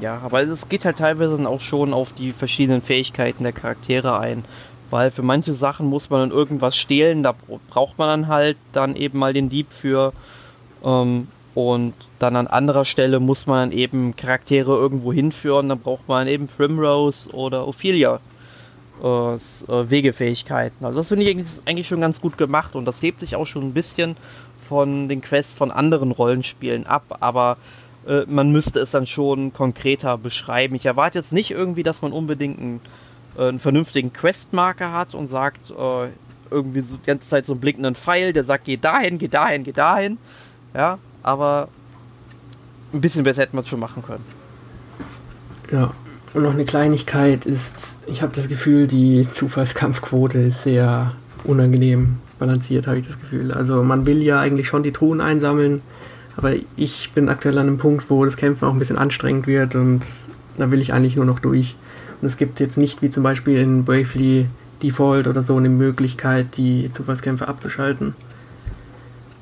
[0.00, 4.44] Ja, aber es geht halt teilweise auch schon auf die verschiedenen Fähigkeiten der Charaktere ein.
[4.90, 7.34] Weil für manche Sachen muss man dann irgendwas stehlen, da
[7.70, 10.12] braucht man dann halt dann eben mal den Dieb für.
[10.84, 16.06] Ähm, und dann an anderer Stelle muss man dann eben Charaktere irgendwo hinführen, dann braucht
[16.06, 18.20] man eben Primrose oder Ophelia
[19.02, 19.38] äh, äh,
[19.90, 20.84] Wegefähigkeiten.
[20.84, 23.62] Also das finde ich eigentlich schon ganz gut gemacht und das hebt sich auch schon
[23.62, 24.16] ein bisschen
[24.68, 27.56] von den Quests von anderen Rollenspielen ab, aber
[28.06, 30.74] äh, man müsste es dann schon konkreter beschreiben.
[30.74, 32.80] Ich erwarte jetzt nicht irgendwie, dass man unbedingt ein
[33.38, 36.08] einen vernünftigen Questmarker hat und sagt äh,
[36.50, 39.64] irgendwie so die ganze Zeit so einen blinkenden Pfeil, der sagt, geh dahin, geh dahin,
[39.64, 40.18] geh dahin.
[40.74, 41.68] Ja, aber
[42.92, 44.24] ein bisschen besser hätten wir es schon machen können.
[45.70, 45.92] Ja,
[46.34, 51.12] und noch eine Kleinigkeit ist, ich habe das Gefühl, die Zufallskampfquote ist sehr
[51.44, 53.52] unangenehm balanciert, habe ich das Gefühl.
[53.52, 55.80] Also man will ja eigentlich schon die Truhen einsammeln,
[56.36, 59.74] aber ich bin aktuell an einem Punkt, wo das Kämpfen auch ein bisschen anstrengend wird
[59.74, 60.02] und
[60.58, 61.74] da will ich eigentlich nur noch durch.
[62.20, 64.46] Und es gibt jetzt nicht wie zum Beispiel in Bravely
[64.82, 68.14] Default oder so eine Möglichkeit, die Zufallskämpfe abzuschalten.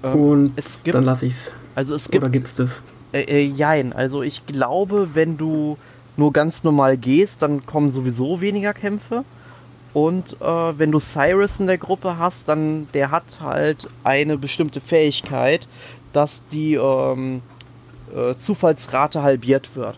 [0.03, 1.53] Ähm, und gibt, dann lasse ich es.
[1.75, 2.23] Also es gibt.
[2.23, 2.83] Oder gibt es das?
[3.13, 5.77] Äh, äh, jein, also ich glaube, wenn du
[6.17, 9.25] nur ganz normal gehst, dann kommen sowieso weniger Kämpfe.
[9.93, 14.81] Und äh, wenn du Cyrus in der Gruppe hast, dann der hat halt eine bestimmte
[14.81, 15.69] Fähigkeit,
[16.13, 17.43] dass die ähm,
[18.15, 19.97] äh, Zufallsrate halbiert wird.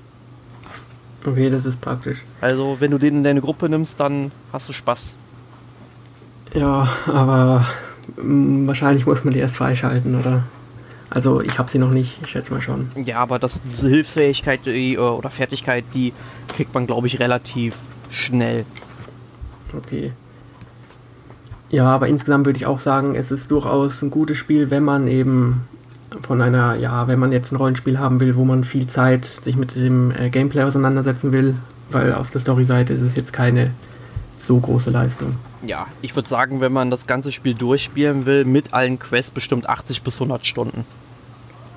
[1.26, 2.22] Okay, das ist praktisch.
[2.40, 5.14] Also, wenn du den in deine Gruppe nimmst, dann hast du Spaß.
[6.54, 7.66] Ja, aber
[8.16, 10.44] mh, mm, wahrscheinlich muss man die erst freischalten, oder?
[11.10, 12.90] Also, ich habe sie noch nicht, ich schätze mal schon.
[13.04, 16.12] Ja, aber das, diese Hilfsfähigkeit die, äh, oder Fertigkeit, die
[16.48, 17.74] kriegt man, glaube ich, relativ
[18.10, 18.64] schnell.
[19.76, 20.12] Okay.
[21.70, 25.08] Ja, aber insgesamt würde ich auch sagen, es ist durchaus ein gutes Spiel, wenn man
[25.08, 25.62] eben
[26.22, 29.56] von einer, ja, wenn man jetzt ein Rollenspiel haben will, wo man viel Zeit sich
[29.56, 31.54] mit dem äh, Gameplay auseinandersetzen will,
[31.90, 33.70] weil auf der Story-Seite ist es jetzt keine
[34.36, 35.36] so große Leistung.
[35.64, 39.68] Ja, ich würde sagen, wenn man das ganze Spiel durchspielen will, mit allen Quests bestimmt
[39.68, 40.84] 80 bis 100 Stunden.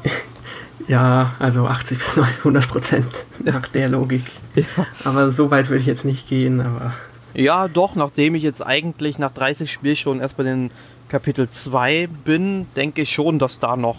[0.88, 4.24] ja, also 80 bis 100 Prozent nach der Logik.
[4.56, 4.64] Ja.
[5.06, 6.94] Aber so weit würde ich jetzt nicht gehen, aber.
[7.34, 10.72] Ja, doch, nachdem ich jetzt eigentlich nach 30 Spielen schon erst bei den
[11.08, 13.98] Kapitel 2 bin, denke ich schon, dass da noch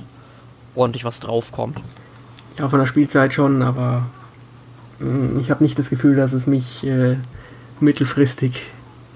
[0.75, 1.79] ordentlich was draufkommt.
[2.59, 4.07] Ja, von der Spielzeit schon, aber
[4.99, 7.17] mm, ich habe nicht das Gefühl, dass es mich äh,
[7.81, 8.67] mittelfristig,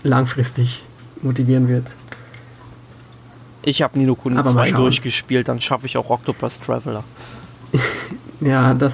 [0.02, 0.84] langfristig
[1.22, 1.96] motivieren wird.
[3.62, 7.02] Ich habe Nino Kuni 2 durchgespielt, dann schaffe ich auch Octopus Traveler.
[8.40, 8.92] ja, das.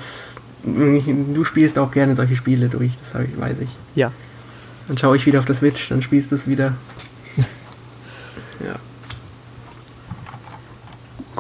[0.63, 3.71] Du spielst auch gerne solche Spiele durch, das ich, weiß ich.
[3.95, 4.13] Ja.
[4.87, 6.75] Dann schaue ich wieder auf das Switch, dann spielst du es wieder.
[8.61, 8.75] ja.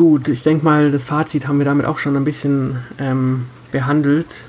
[0.00, 4.46] Gut, ich denke mal, das Fazit haben wir damit auch schon ein bisschen ähm, behandelt.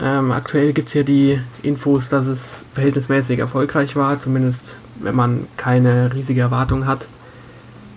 [0.00, 5.48] Ähm, aktuell gibt es ja die Infos, dass es verhältnismäßig erfolgreich war, zumindest wenn man
[5.56, 7.08] keine riesige Erwartung hat,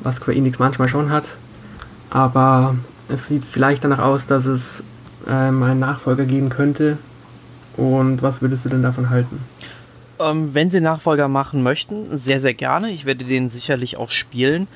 [0.02, 1.36] was Square Enix manchmal schon hat.
[2.10, 2.76] Aber
[3.10, 4.82] es sieht vielleicht danach aus, dass es
[5.30, 6.98] ähm, einen Nachfolger geben könnte.
[7.76, 9.40] Und was würdest du denn davon halten?
[10.20, 12.90] Ähm, wenn sie Nachfolger machen möchten, sehr, sehr gerne.
[12.90, 14.68] Ich werde den sicherlich auch spielen.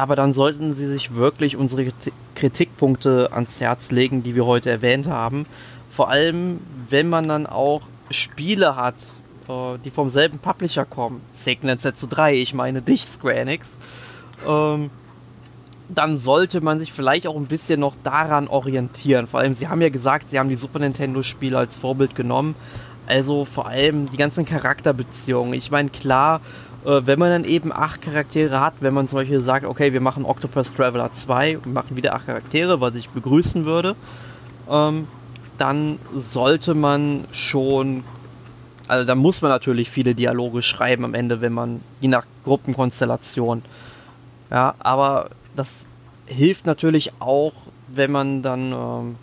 [0.00, 1.92] Aber dann sollten sie sich wirklich unsere
[2.34, 5.44] Kritikpunkte ans Herz legen, die wir heute erwähnt haben.
[5.90, 8.94] Vor allem, wenn man dann auch Spiele hat,
[9.46, 11.20] äh, die vom selben Publisher kommen.
[11.34, 13.58] Segment Set 3, ich meine dich, Square.
[14.48, 14.90] Ähm,
[15.90, 19.26] dann sollte man sich vielleicht auch ein bisschen noch daran orientieren.
[19.26, 22.54] Vor allem, sie haben ja gesagt, sie haben die Super Nintendo-Spiele als Vorbild genommen.
[23.06, 25.52] Also vor allem die ganzen Charakterbeziehungen.
[25.52, 26.40] Ich meine, klar,
[26.84, 30.00] äh, wenn man dann eben acht Charaktere hat, wenn man zum Beispiel sagt, okay, wir
[30.00, 33.96] machen Octopus Traveler 2 und machen wieder acht Charaktere, was ich begrüßen würde,
[34.68, 35.06] ähm,
[35.58, 38.02] dann sollte man schon,
[38.88, 43.62] also da muss man natürlich viele Dialoge schreiben am Ende, wenn man, je nach Gruppenkonstellation.
[44.50, 45.84] Ja, aber das
[46.26, 47.52] hilft natürlich auch,
[47.88, 49.16] wenn man dann ähm,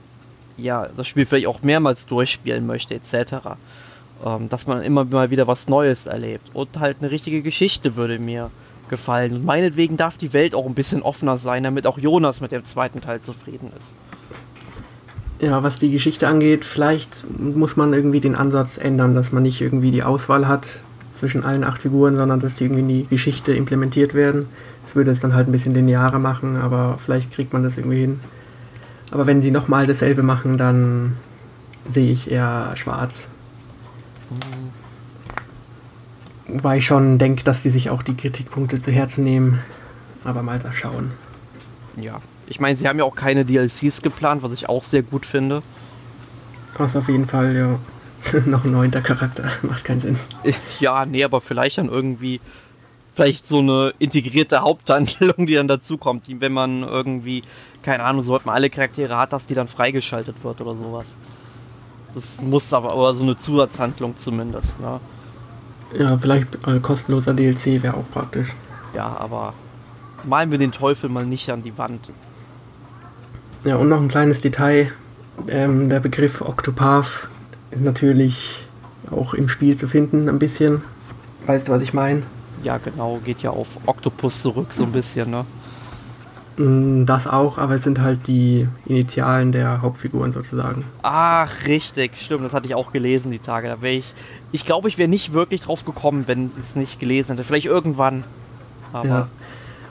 [0.57, 3.57] ja das Spiel vielleicht auch mehrmals durchspielen möchte, etc.
[4.25, 6.49] Ähm, dass man immer mal wieder was Neues erlebt.
[6.53, 8.49] Und halt eine richtige Geschichte würde mir
[8.89, 9.33] gefallen.
[9.33, 12.63] Und meinetwegen darf die Welt auch ein bisschen offener sein, damit auch Jonas mit dem
[12.63, 13.91] zweiten Teil zufrieden ist.
[15.39, 19.61] Ja, was die Geschichte angeht, vielleicht muss man irgendwie den Ansatz ändern, dass man nicht
[19.61, 20.81] irgendwie die Auswahl hat
[21.13, 24.47] zwischen allen acht Figuren, sondern dass die irgendwie in die Geschichte implementiert werden.
[24.83, 27.99] Das würde es dann halt ein bisschen linearer machen, aber vielleicht kriegt man das irgendwie
[27.99, 28.19] hin.
[29.11, 31.17] Aber wenn sie nochmal dasselbe machen, dann
[31.87, 33.27] sehe ich eher schwarz.
[36.47, 39.59] Wobei ich schon denke, dass sie sich auch die Kritikpunkte zu Herzen nehmen.
[40.23, 41.11] Aber mal da schauen.
[41.95, 45.25] Ja, ich meine, sie haben ja auch keine DLCs geplant, was ich auch sehr gut
[45.25, 45.61] finde.
[46.77, 47.79] Was auf jeden Fall, ja.
[48.45, 50.17] Noch ein neunter Charakter, macht keinen Sinn.
[50.79, 52.39] Ja, nee, aber vielleicht dann irgendwie,
[53.13, 57.43] vielleicht so eine integrierte Haupthandlung, die dann dazukommt, die, wenn man irgendwie,
[57.83, 61.07] keine Ahnung, sobald man alle Charaktere hat, dass die dann freigeschaltet wird oder sowas.
[62.17, 64.99] Das muss aber, aber so eine Zusatzhandlung zumindest, ne?
[65.99, 68.55] Ja, vielleicht äh, kostenloser DLC wäre auch praktisch.
[68.95, 69.53] Ja, aber
[70.23, 72.09] malen wir den Teufel mal nicht an die Wand.
[73.65, 74.91] Ja, und noch ein kleines Detail.
[75.47, 77.27] Ähm, der Begriff Octopath
[77.69, 78.65] ist natürlich
[79.11, 80.81] auch im Spiel zu finden, ein bisschen.
[81.45, 82.23] Weißt du, was ich meine?
[82.63, 85.45] Ja, genau, geht ja auf Octopus zurück, so ein bisschen, ne?
[86.57, 90.85] Mm, das auch, aber es sind halt die Initialen der Hauptfiguren sozusagen.
[91.03, 93.67] Ach, richtig, stimmt, das hatte ich auch gelesen die Tage.
[93.67, 94.13] Da wäre ich.
[94.51, 97.43] Ich glaube, ich wäre nicht wirklich drauf gekommen, wenn sie es nicht gelesen hätte.
[97.43, 98.23] Vielleicht irgendwann.
[98.91, 99.27] Aber ja.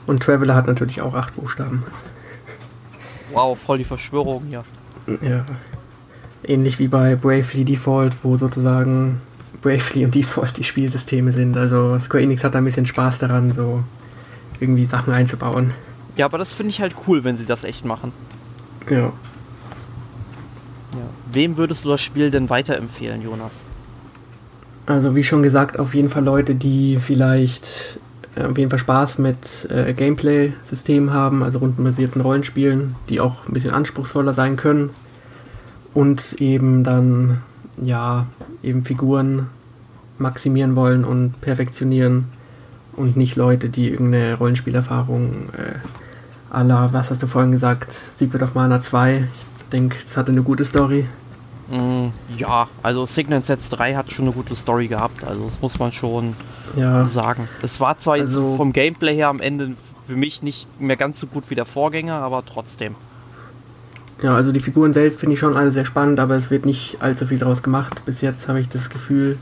[0.07, 1.83] Und Traveler hat natürlich auch acht Buchstaben.
[3.31, 4.63] Wow, voll die Verschwörung hier.
[5.21, 5.45] Ja.
[6.43, 9.21] Ähnlich wie bei Bravely Default, wo sozusagen
[9.61, 11.55] Bravely und Default die Spielsysteme sind.
[11.57, 13.83] Also Square Enix hat da ein bisschen Spaß daran, so
[14.59, 15.73] irgendwie Sachen einzubauen.
[16.17, 18.11] Ja, aber das finde ich halt cool, wenn sie das echt machen.
[18.89, 18.97] Ja.
[18.97, 19.13] ja.
[21.31, 23.51] Wem würdest du das Spiel denn weiterempfehlen, Jonas?
[24.87, 27.99] Also wie schon gesagt, auf jeden Fall Leute, die vielleicht
[28.35, 33.53] äh, auf jeden Fall Spaß mit äh, Gameplay-Systemen haben, also rundenbasierten Rollenspielen, die auch ein
[33.53, 34.89] bisschen anspruchsvoller sein können.
[35.93, 37.41] Und eben dann,
[37.81, 38.27] ja,
[38.63, 39.47] eben Figuren
[40.19, 42.25] maximieren wollen und perfektionieren
[42.93, 45.75] und nicht Leute, die irgendeine Rollenspielerfahrung äh,
[46.49, 49.17] aller, was hast du vorhin gesagt, Secret of Mana 2.
[49.17, 51.05] Ich denke, es hatte eine gute Story.
[51.69, 55.79] Mm, ja, also Signet Sets 3 hat schon eine gute Story gehabt, also das muss
[55.79, 56.33] man schon
[56.77, 57.05] ja.
[57.07, 57.49] sagen.
[57.61, 59.75] Es war zwar also, jetzt vom Gameplay her am Ende
[60.05, 62.95] für mich nicht mehr ganz so gut wie der Vorgänger, aber trotzdem.
[64.21, 67.01] Ja, also die Figuren selbst finde ich schon alle sehr spannend, aber es wird nicht
[67.01, 68.03] allzu viel daraus gemacht.
[68.05, 69.37] Bis jetzt habe ich das Gefühl.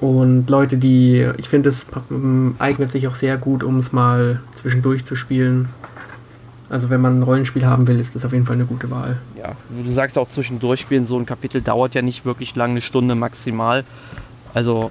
[0.00, 1.86] Und Leute, die, ich finde, es
[2.58, 5.68] eignet sich auch sehr gut, um es mal zwischendurch zu spielen.
[6.70, 9.18] Also wenn man ein Rollenspiel haben will, ist das auf jeden Fall eine gute Wahl.
[9.36, 12.80] Ja, du sagst auch zwischendurch spielen, so ein Kapitel dauert ja nicht wirklich lange, eine
[12.80, 13.84] Stunde maximal.
[14.54, 14.90] Also.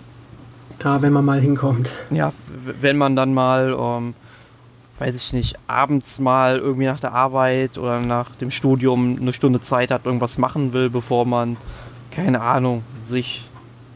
[0.84, 1.92] Ja, wenn man mal hinkommt.
[2.12, 2.32] Ja,
[2.80, 4.14] wenn man dann mal, ähm,
[5.00, 9.60] weiß ich nicht, abends mal irgendwie nach der Arbeit oder nach dem Studium eine Stunde
[9.60, 11.58] Zeit hat, irgendwas machen will, bevor man,
[12.12, 13.49] keine Ahnung, sich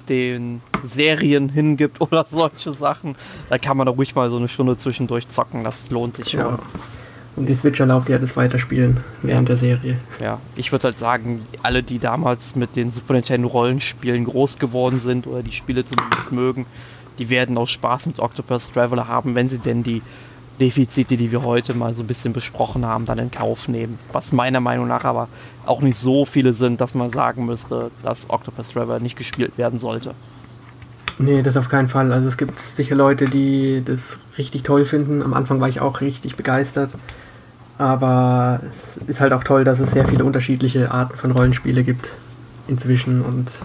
[0.10, 3.16] den Serien hingibt oder solche Sachen,
[3.50, 5.64] da kann man da ruhig mal so eine Stunde zwischendurch zocken.
[5.64, 6.40] Das lohnt sich schon.
[6.40, 6.60] Ja.
[7.36, 9.98] Und die Switch erlaubt ja das Weiterspielen während der Serie.
[10.22, 15.00] Ja, ich würde halt sagen, alle, die damals mit den Super Nintendo Rollenspielen groß geworden
[15.00, 16.68] sind oder die Spiele zumindest mögen,
[17.18, 20.04] die werden auch Spaß mit Octopus Traveler haben, wenn sie denn die
[20.60, 23.98] Defizite, die wir heute mal so ein bisschen besprochen haben, dann in Kauf nehmen.
[24.12, 25.28] Was meiner Meinung nach aber
[25.66, 29.80] auch nicht so viele sind, dass man sagen müsste, dass Octopus Traveler nicht gespielt werden
[29.80, 30.14] sollte.
[31.20, 32.12] Nee, das auf keinen Fall.
[32.12, 35.22] Also es gibt sicher Leute, die das richtig toll finden.
[35.22, 36.92] Am Anfang war ich auch richtig begeistert.
[37.78, 38.62] Aber
[39.02, 42.14] es ist halt auch toll, dass es sehr viele unterschiedliche Arten von Rollenspiele gibt
[42.68, 43.60] inzwischen und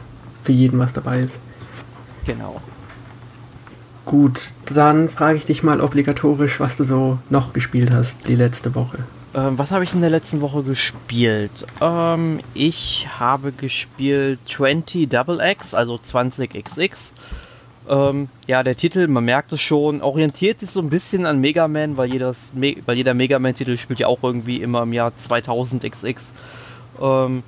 [0.45, 1.35] für jeden was dabei ist.
[2.27, 2.61] Genau.
[4.09, 8.75] Gut, dann frage ich dich mal obligatorisch, was du so noch gespielt hast die letzte
[8.75, 9.01] Woche.
[9.35, 11.67] Ähm, was habe ich in der letzten Woche gespielt?
[11.83, 16.91] Ähm, ich habe gespielt 20 Double X, also 20XX.
[17.87, 21.69] Ähm, ja, der Titel, man merkt es schon, orientiert sich so ein bisschen an Mega
[21.69, 26.17] Man, weil, jedes, weil jeder Mega Man-Titel spielt ja auch irgendwie immer im Jahr 2000XX.
[26.99, 27.43] Ähm,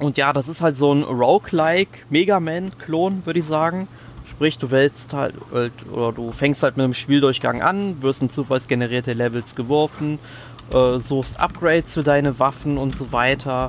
[0.00, 3.86] und ja, das ist halt so ein Roguelike Mega Man-Klon, würde ich sagen.
[4.34, 5.34] Sprich, du wählst halt,
[5.92, 10.18] oder du fängst halt mit einem Spieldurchgang an, wirst in zufallsgenerierte Levels geworfen,
[10.72, 13.68] äh, suchst Upgrades für deine Waffen und so weiter.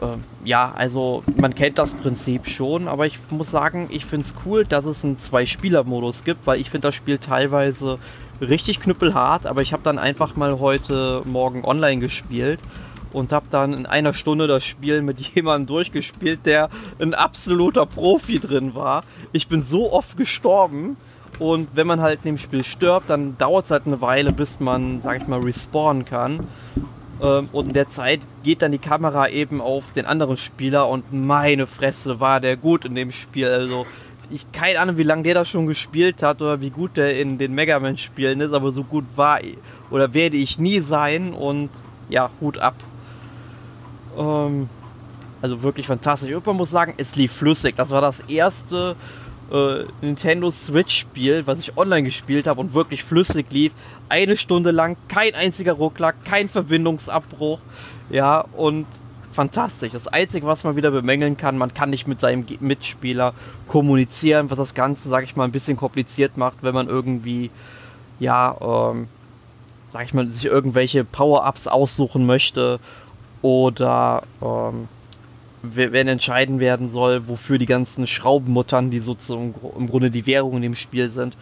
[0.00, 0.06] Äh,
[0.44, 4.64] ja, also man kennt das Prinzip schon, aber ich muss sagen, ich finde es cool,
[4.64, 7.98] dass es einen Zwei-Spieler-Modus gibt, weil ich finde das Spiel teilweise
[8.40, 12.60] richtig knüppelhart, aber ich habe dann einfach mal heute Morgen online gespielt
[13.12, 18.38] und habe dann in einer Stunde das Spiel mit jemandem durchgespielt, der ein absoluter Profi
[18.38, 19.02] drin war.
[19.32, 20.96] Ich bin so oft gestorben
[21.38, 24.58] und wenn man halt in dem Spiel stirbt, dann dauert es halt eine Weile, bis
[24.60, 26.40] man, sag ich mal, respawnen kann.
[27.22, 31.12] Ähm, und in der Zeit geht dann die Kamera eben auf den anderen Spieler und
[31.12, 33.48] meine Fresse war der gut in dem Spiel.
[33.48, 33.86] Also
[34.30, 37.38] ich keine Ahnung, wie lange der das schon gespielt hat oder wie gut der in
[37.38, 39.38] den Mega Man Spielen ist, aber so gut war
[39.90, 41.70] oder werde ich nie sein und
[42.08, 42.74] ja, Hut ab.
[44.16, 44.68] Ähm,
[45.42, 46.32] also wirklich fantastisch.
[46.32, 47.76] Und man muss sagen, es lief flüssig.
[47.76, 48.96] Das war das erste
[49.50, 53.72] äh, Nintendo Switch-Spiel, was ich online gespielt habe und wirklich flüssig lief.
[54.08, 57.60] Eine Stunde lang, kein einziger Ruckler, kein Verbindungsabbruch.
[58.10, 58.86] Ja, und
[59.32, 59.92] fantastisch.
[59.92, 63.34] Das Einzige, was man wieder bemängeln kann, man kann nicht mit seinem Mitspieler
[63.68, 67.50] kommunizieren, was das Ganze, sag ich mal, ein bisschen kompliziert macht, wenn man irgendwie,
[68.18, 69.08] ja, ähm,
[69.92, 72.80] sag ich mal, sich irgendwelche Power-Ups aussuchen möchte
[73.46, 74.88] oder ähm,
[75.62, 80.62] wenn entscheiden werden soll, wofür die ganzen Schraubenmuttern, die sozusagen im Grunde die Währung in
[80.62, 81.36] dem Spiel sind,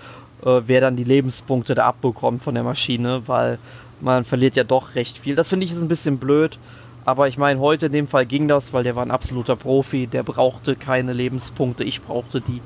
[0.45, 3.59] äh, wer dann die Lebenspunkte da abbekommt von der Maschine, weil
[4.03, 5.35] man verliert ja doch recht viel.
[5.35, 6.59] Das finde ich ist ein bisschen blöd,
[7.07, 10.07] aber ich meine, heute in dem Fall ging das, weil der war ein absoluter Profi,
[10.07, 12.61] der brauchte keine Lebenspunkte, ich brauchte die.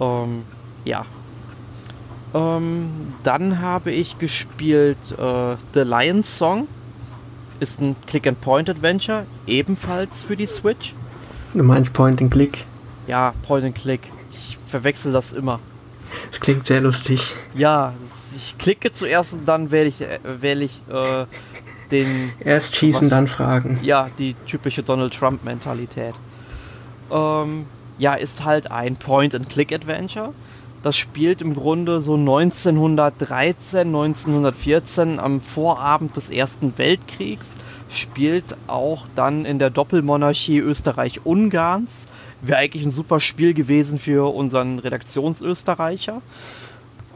[0.00, 0.42] Ähm,
[0.84, 1.06] ja.
[2.34, 2.88] Ähm,
[3.22, 6.66] dann habe ich gespielt äh, The Lion Song
[7.64, 10.94] ist ein Click-and-Point-Adventure, ebenfalls für die Switch.
[11.54, 12.64] Du meinst Point-and-Click?
[13.06, 14.00] Ja, Point-and-Click.
[14.32, 15.60] Ich verwechsel das immer.
[16.30, 17.32] Das klingt sehr lustig.
[17.54, 17.94] Ja,
[18.36, 21.24] ich klicke zuerst und dann wähle ich, äh, wähle ich äh,
[21.90, 22.32] den.
[22.40, 23.80] Erst schießen, was, dann fragen.
[23.82, 26.14] Ja, die typische Donald Trump-Mentalität.
[27.10, 27.66] Ähm,
[27.98, 30.34] ja, ist halt ein Point-and-Click-Adventure
[30.84, 37.54] das spielt im Grunde so 1913, 1914 am Vorabend des Ersten Weltkriegs.
[37.88, 42.04] Spielt auch dann in der Doppelmonarchie Österreich-Ungarns.
[42.42, 46.20] Wäre eigentlich ein super Spiel gewesen für unseren Redaktionsösterreicher.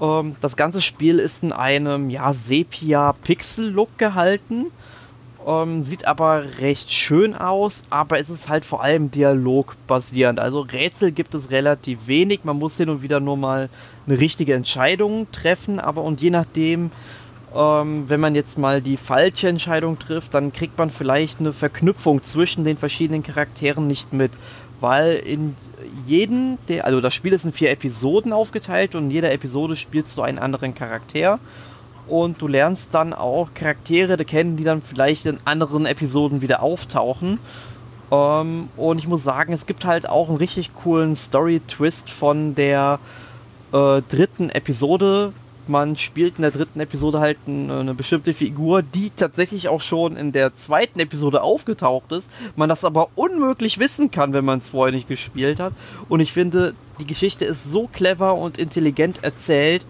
[0.00, 4.68] Ähm, das ganze Spiel ist in einem ja, Sepia-Pixel-Look gehalten
[5.48, 10.38] ähm, sieht aber recht schön aus, aber es ist halt vor allem dialogbasierend.
[10.38, 12.40] Also Rätsel gibt es relativ wenig.
[12.44, 13.70] Man muss hin und wieder nur mal
[14.06, 16.90] eine richtige Entscheidung treffen, aber und je nachdem,
[17.56, 22.20] ähm, wenn man jetzt mal die falsche Entscheidung trifft, dann kriegt man vielleicht eine Verknüpfung
[22.20, 24.32] zwischen den verschiedenen Charakteren nicht mit.
[24.80, 25.56] Weil in
[26.06, 30.16] jedem, der, also das Spiel ist in vier Episoden aufgeteilt und in jeder Episode spielst
[30.18, 31.40] du einen anderen Charakter
[32.08, 37.38] und du lernst dann auch Charaktere kennen, die dann vielleicht in anderen Episoden wieder auftauchen.
[38.10, 42.98] Ähm, und ich muss sagen, es gibt halt auch einen richtig coolen Story-Twist von der
[43.72, 45.32] äh, dritten Episode.
[45.66, 50.16] Man spielt in der dritten Episode halt eine, eine bestimmte Figur, die tatsächlich auch schon
[50.16, 52.26] in der zweiten Episode aufgetaucht ist.
[52.56, 55.74] Man das aber unmöglich wissen kann, wenn man es vorher nicht gespielt hat.
[56.08, 59.84] Und ich finde, die Geschichte ist so clever und intelligent erzählt,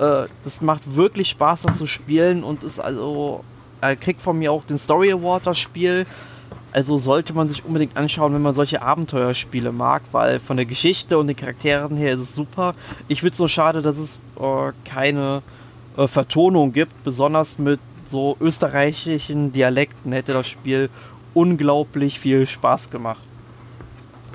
[0.00, 3.44] äh, das macht wirklich Spaß, das zu spielen und ist also,
[3.80, 6.06] er kriegt von mir auch den Story Award das Spiel.
[6.72, 11.18] Also sollte man sich unbedingt anschauen, wenn man solche Abenteuerspiele mag, weil von der Geschichte
[11.18, 12.74] und den Charakteren her ist es super.
[13.08, 15.42] Ich finde es so schade, dass es äh, keine
[15.96, 20.90] äh, Vertonung gibt, besonders mit so österreichischen Dialekten hätte das Spiel
[21.34, 23.20] unglaublich viel Spaß gemacht.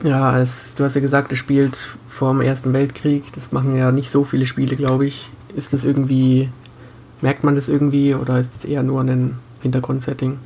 [0.04, 3.32] Ja, es, du hast ja gesagt, es spielt vor dem Ersten Weltkrieg.
[3.34, 5.30] Das machen ja nicht so viele Spiele, glaube ich.
[5.56, 6.50] Ist das irgendwie,
[7.22, 10.38] merkt man das irgendwie oder ist es eher nur ein Hintergrundsetting?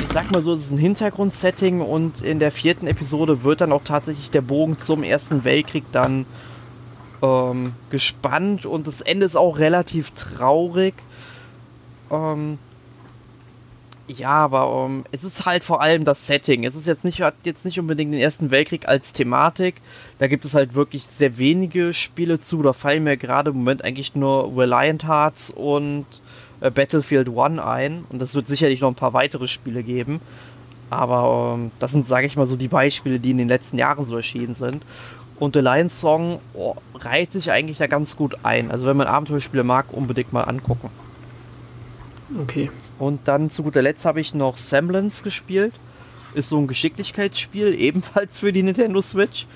[0.00, 3.72] Ich sag mal so, es ist ein Hintergrundsetting und in der vierten Episode wird dann
[3.72, 6.26] auch tatsächlich der Bogen zum Ersten Weltkrieg dann
[7.22, 10.94] ähm, gespannt und das Ende ist auch relativ traurig.
[12.10, 12.58] Ähm,
[14.18, 16.64] Ja, aber um, es ist halt vor allem das Setting.
[16.64, 19.76] Es ist jetzt nicht, hat jetzt nicht unbedingt den Ersten Weltkrieg als Thematik.
[20.18, 22.62] Da gibt es halt wirklich sehr wenige Spiele zu.
[22.62, 26.06] Da fallen mir gerade im Moment eigentlich nur Reliant Hearts und
[26.60, 28.04] äh, Battlefield One ein.
[28.10, 30.20] Und das wird sicherlich noch ein paar weitere Spiele geben.
[30.90, 34.04] Aber um, das sind, sage ich mal, so die Beispiele, die in den letzten Jahren
[34.04, 34.84] so erschienen sind.
[35.38, 38.70] Und der Lions Song oh, reiht sich eigentlich da ganz gut ein.
[38.70, 40.90] Also wenn man Abenteuerspiele mag, unbedingt mal angucken.
[42.40, 42.70] Okay.
[42.98, 45.74] Und dann zu guter Letzt habe ich noch Semblance gespielt.
[46.34, 49.46] Ist so ein Geschicklichkeitsspiel, ebenfalls für die Nintendo Switch.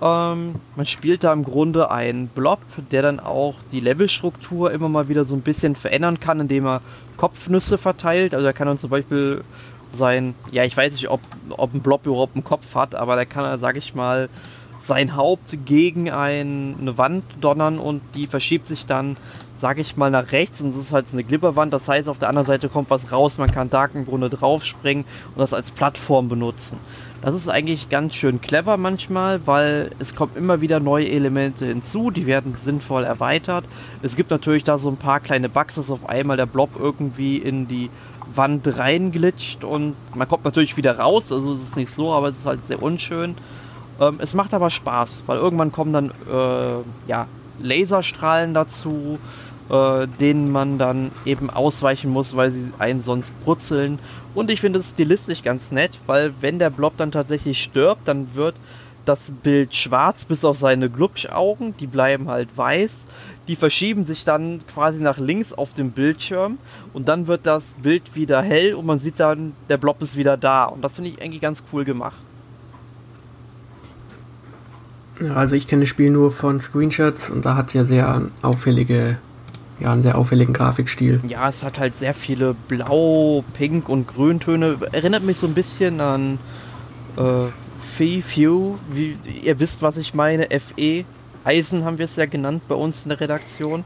[0.00, 5.08] Ähm, man spielt da im Grunde einen Blob, der dann auch die Levelstruktur immer mal
[5.08, 6.80] wieder so ein bisschen verändern kann, indem er
[7.16, 8.34] Kopfnüsse verteilt.
[8.34, 9.42] Also er kann dann zum Beispiel
[9.94, 13.24] sein, ja ich weiß nicht, ob, ob ein Blob überhaupt einen Kopf hat, aber der
[13.24, 14.28] kann, sag ich mal,
[14.80, 19.16] sein Haupt gegen ein, eine Wand donnern und die verschiebt sich dann
[19.60, 21.72] sage ich mal, nach rechts und es ist halt eine Glipperwand.
[21.72, 23.38] Das heißt, auf der anderen Seite kommt was raus.
[23.38, 25.04] Man kann da im Grunde draufspringen
[25.34, 26.78] und das als Plattform benutzen.
[27.22, 32.10] Das ist eigentlich ganz schön clever manchmal, weil es kommen immer wieder neue Elemente hinzu,
[32.10, 33.64] die werden sinnvoll erweitert.
[34.02, 37.38] Es gibt natürlich da so ein paar kleine Bugs, dass auf einmal der Blob irgendwie
[37.38, 37.90] in die
[38.34, 42.36] Wand reinglitscht und man kommt natürlich wieder raus, also es ist nicht so, aber es
[42.38, 43.34] ist halt sehr unschön.
[44.00, 47.26] Ähm, es macht aber Spaß, weil irgendwann kommen dann äh, ja,
[47.58, 49.18] Laserstrahlen dazu,
[49.70, 53.98] äh, denen man dann eben ausweichen muss, weil sie einen sonst brutzeln.
[54.34, 58.34] Und ich finde es stilistisch ganz nett, weil wenn der Blob dann tatsächlich stirbt, dann
[58.34, 58.54] wird
[59.04, 63.04] das Bild schwarz bis auf seine Glubschaugen, die bleiben halt weiß.
[63.48, 66.58] Die verschieben sich dann quasi nach links auf dem Bildschirm
[66.92, 70.36] und dann wird das Bild wieder hell und man sieht dann, der Blob ist wieder
[70.36, 70.64] da.
[70.64, 72.16] Und das finde ich eigentlich ganz cool gemacht.
[75.34, 79.16] Also ich kenne das Spiel nur von Screenshots und da hat es ja sehr auffällige
[79.80, 81.20] ja, einen sehr auffälligen Grafikstil.
[81.28, 84.78] Ja, es hat halt sehr viele Blau, Pink und Grüntöne.
[84.92, 86.38] Erinnert mich so ein bisschen an
[87.16, 87.46] äh,
[87.78, 90.48] Fee Few, wie ihr wisst, was ich meine.
[90.58, 91.04] FE.
[91.44, 93.84] Eisen haben wir es ja genannt bei uns in der Redaktion.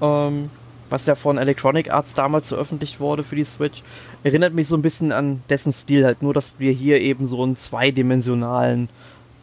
[0.00, 0.50] Ähm,
[0.88, 3.82] was ja von Electronic Arts damals veröffentlicht wurde für die Switch.
[4.22, 6.22] Erinnert mich so ein bisschen an dessen Stil halt.
[6.22, 8.88] Nur, dass wir hier eben so einen zweidimensionalen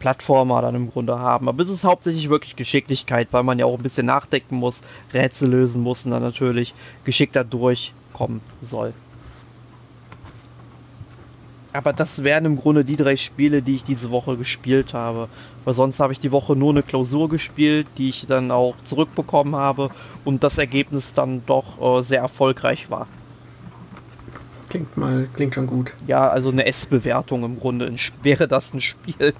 [0.04, 1.48] Plattformer dann im Grunde haben.
[1.48, 4.82] Aber es ist hauptsächlich wirklich Geschicklichkeit, weil man ja auch ein bisschen nachdenken muss,
[5.14, 6.74] Rätsel lösen muss und dann natürlich
[7.04, 8.92] geschickter durchkommen soll.
[11.72, 15.28] Aber das wären im Grunde die drei Spiele, die ich diese Woche gespielt habe.
[15.64, 19.56] Weil sonst habe ich die Woche nur eine Klausur gespielt, die ich dann auch zurückbekommen
[19.56, 19.88] habe
[20.26, 23.08] und das Ergebnis dann doch äh, sehr erfolgreich war.
[24.68, 25.94] Klingt mal, klingt schon gut.
[26.06, 27.90] Ja, also eine S-Bewertung im Grunde
[28.22, 29.32] wäre das ein Spiel.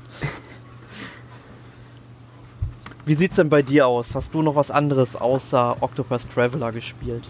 [3.07, 4.15] Wie sieht's denn bei dir aus?
[4.15, 7.25] Hast du noch was anderes außer Octopus Traveler gespielt?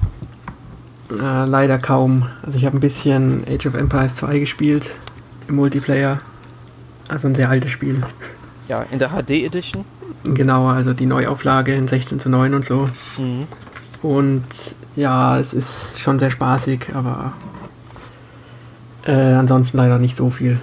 [1.11, 2.27] Äh, leider kaum.
[2.43, 4.95] Also ich habe ein bisschen Age of Empires 2 gespielt
[5.49, 6.21] im Multiplayer.
[7.09, 8.03] Also ein sehr altes Spiel.
[8.69, 9.85] Ja, in der HD Edition?
[10.23, 12.89] Genau, also die Neuauflage in 16 zu 9 und so.
[13.19, 13.47] Mhm.
[14.01, 17.33] Und ja, es ist schon sehr spaßig, aber
[19.05, 20.61] äh, ansonsten leider nicht so viel.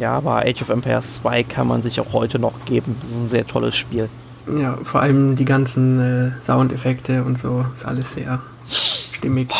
[0.00, 2.96] Ja, aber Age of Empires 2 kann man sich auch heute noch geben.
[3.00, 4.08] Das ist ein sehr tolles Spiel.
[4.46, 9.52] Ja, vor allem die ganzen äh, Soundeffekte und so ist alles sehr stimmig.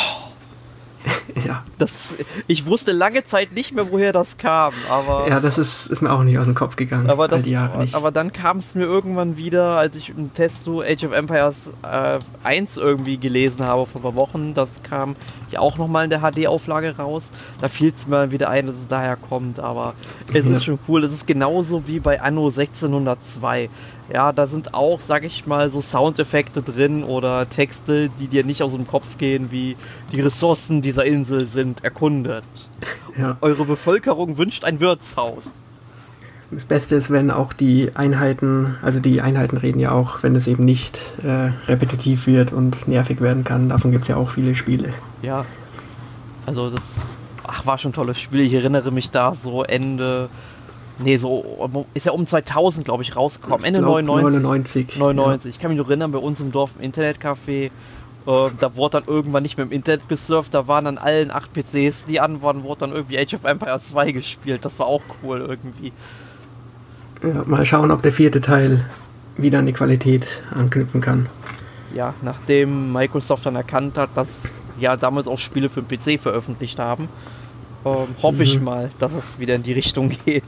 [1.46, 1.62] ja.
[1.78, 2.14] Das,
[2.46, 5.28] ich wusste lange Zeit nicht mehr, woher das kam, aber.
[5.28, 7.10] Ja, das ist, ist mir auch nicht aus dem Kopf gegangen.
[7.10, 7.44] Aber, das,
[7.92, 11.70] aber dann kam es mir irgendwann wieder, als ich einen Test zu Age of Empires
[11.82, 14.54] äh, 1 irgendwie gelesen habe vor ein paar Wochen.
[14.54, 15.16] Das kam
[15.50, 17.24] ja auch nochmal in der HD-Auflage raus.
[17.60, 19.94] Da fiel es mir wieder ein, dass es daher kommt, aber
[20.32, 21.04] es ist schon cool.
[21.04, 23.68] Es ist genauso wie bei Anno 1602.
[24.12, 28.62] Ja, da sind auch, sag ich mal, so Soundeffekte drin oder Texte, die dir nicht
[28.62, 29.76] aus dem Kopf gehen, wie
[30.12, 32.44] die Ressourcen dieser Insel sind erkundet.
[33.16, 33.36] Ja.
[33.42, 35.44] Eure Bevölkerung wünscht ein Wirtshaus.
[36.50, 40.48] Das Beste ist, wenn auch die Einheiten, also die Einheiten reden ja auch, wenn es
[40.48, 43.68] eben nicht äh, repetitiv wird und nervig werden kann.
[43.68, 44.92] Davon gibt es ja auch viele Spiele.
[45.22, 45.44] Ja.
[46.44, 46.82] Also das
[47.44, 48.40] ach, war schon ein tolles Spiel.
[48.40, 50.28] Ich erinnere mich da so Ende
[50.98, 53.64] Nee, so ist ja um 2000, glaube ich, rausgekommen.
[53.64, 54.42] Ende 99.
[54.42, 54.96] 99.
[54.96, 55.44] 99.
[55.44, 55.50] Ja.
[55.50, 57.70] Ich kann mich noch erinnern, bei uns im Dorf im Internetcafé, äh,
[58.26, 62.04] da wurde dann irgendwann nicht mehr im Internet gesurft, da waren an allen acht PCs,
[62.08, 64.64] die an waren, wurde dann irgendwie Age of Empires 2 gespielt.
[64.64, 65.92] Das war auch cool irgendwie.
[67.22, 68.84] Ja, mal schauen, ob der vierte Teil
[69.36, 71.26] wieder an die Qualität anknüpfen kann.
[71.94, 74.28] Ja, nachdem Microsoft dann erkannt hat, dass
[74.78, 77.08] ja damals auch Spiele für den PC veröffentlicht haben,
[77.84, 77.88] äh,
[78.22, 78.42] hoffe mhm.
[78.42, 80.44] ich mal, dass es wieder in die Richtung geht.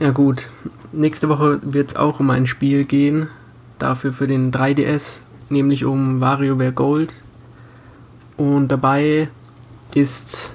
[0.00, 0.48] Ja gut,
[0.92, 3.28] nächste Woche wird es auch um ein Spiel gehen,
[3.78, 7.22] dafür für den 3DS, nämlich um WarioWare Gold.
[8.36, 9.28] Und dabei
[9.94, 10.54] ist,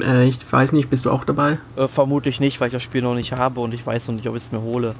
[0.00, 1.58] äh, ich weiß nicht, bist du auch dabei?
[1.76, 4.26] Äh, vermutlich nicht, weil ich das Spiel noch nicht habe und ich weiß noch nicht,
[4.28, 4.94] ob ich es mir hole.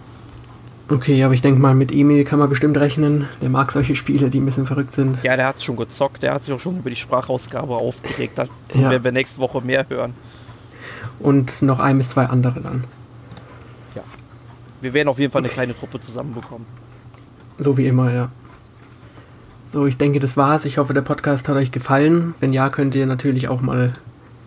[0.88, 3.26] Okay, aber ich denke mal, mit Emil kann man bestimmt rechnen.
[3.40, 5.22] Der mag solche Spiele, die ein bisschen verrückt sind.
[5.22, 6.22] Ja, der hat es schon gezockt.
[6.22, 8.32] Der hat sich auch schon über die Sprachausgabe aufgeregt.
[8.36, 8.90] Dazu Ja.
[8.90, 10.12] werden wir nächste Woche mehr hören.
[11.20, 12.84] Und noch ein bis zwei andere dann.
[14.82, 16.66] Wir werden auf jeden Fall eine kleine Truppe zusammenbekommen.
[17.58, 18.30] So wie immer, ja.
[19.72, 20.64] So, ich denke, das war's.
[20.64, 22.34] Ich hoffe, der Podcast hat euch gefallen.
[22.40, 23.92] Wenn ja, könnt ihr natürlich auch mal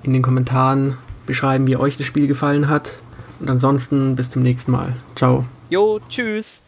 [0.03, 2.99] in den Kommentaren beschreiben, wie euch das Spiel gefallen hat.
[3.39, 4.93] Und ansonsten bis zum nächsten Mal.
[5.15, 5.45] Ciao.
[5.69, 6.61] Jo, tschüss.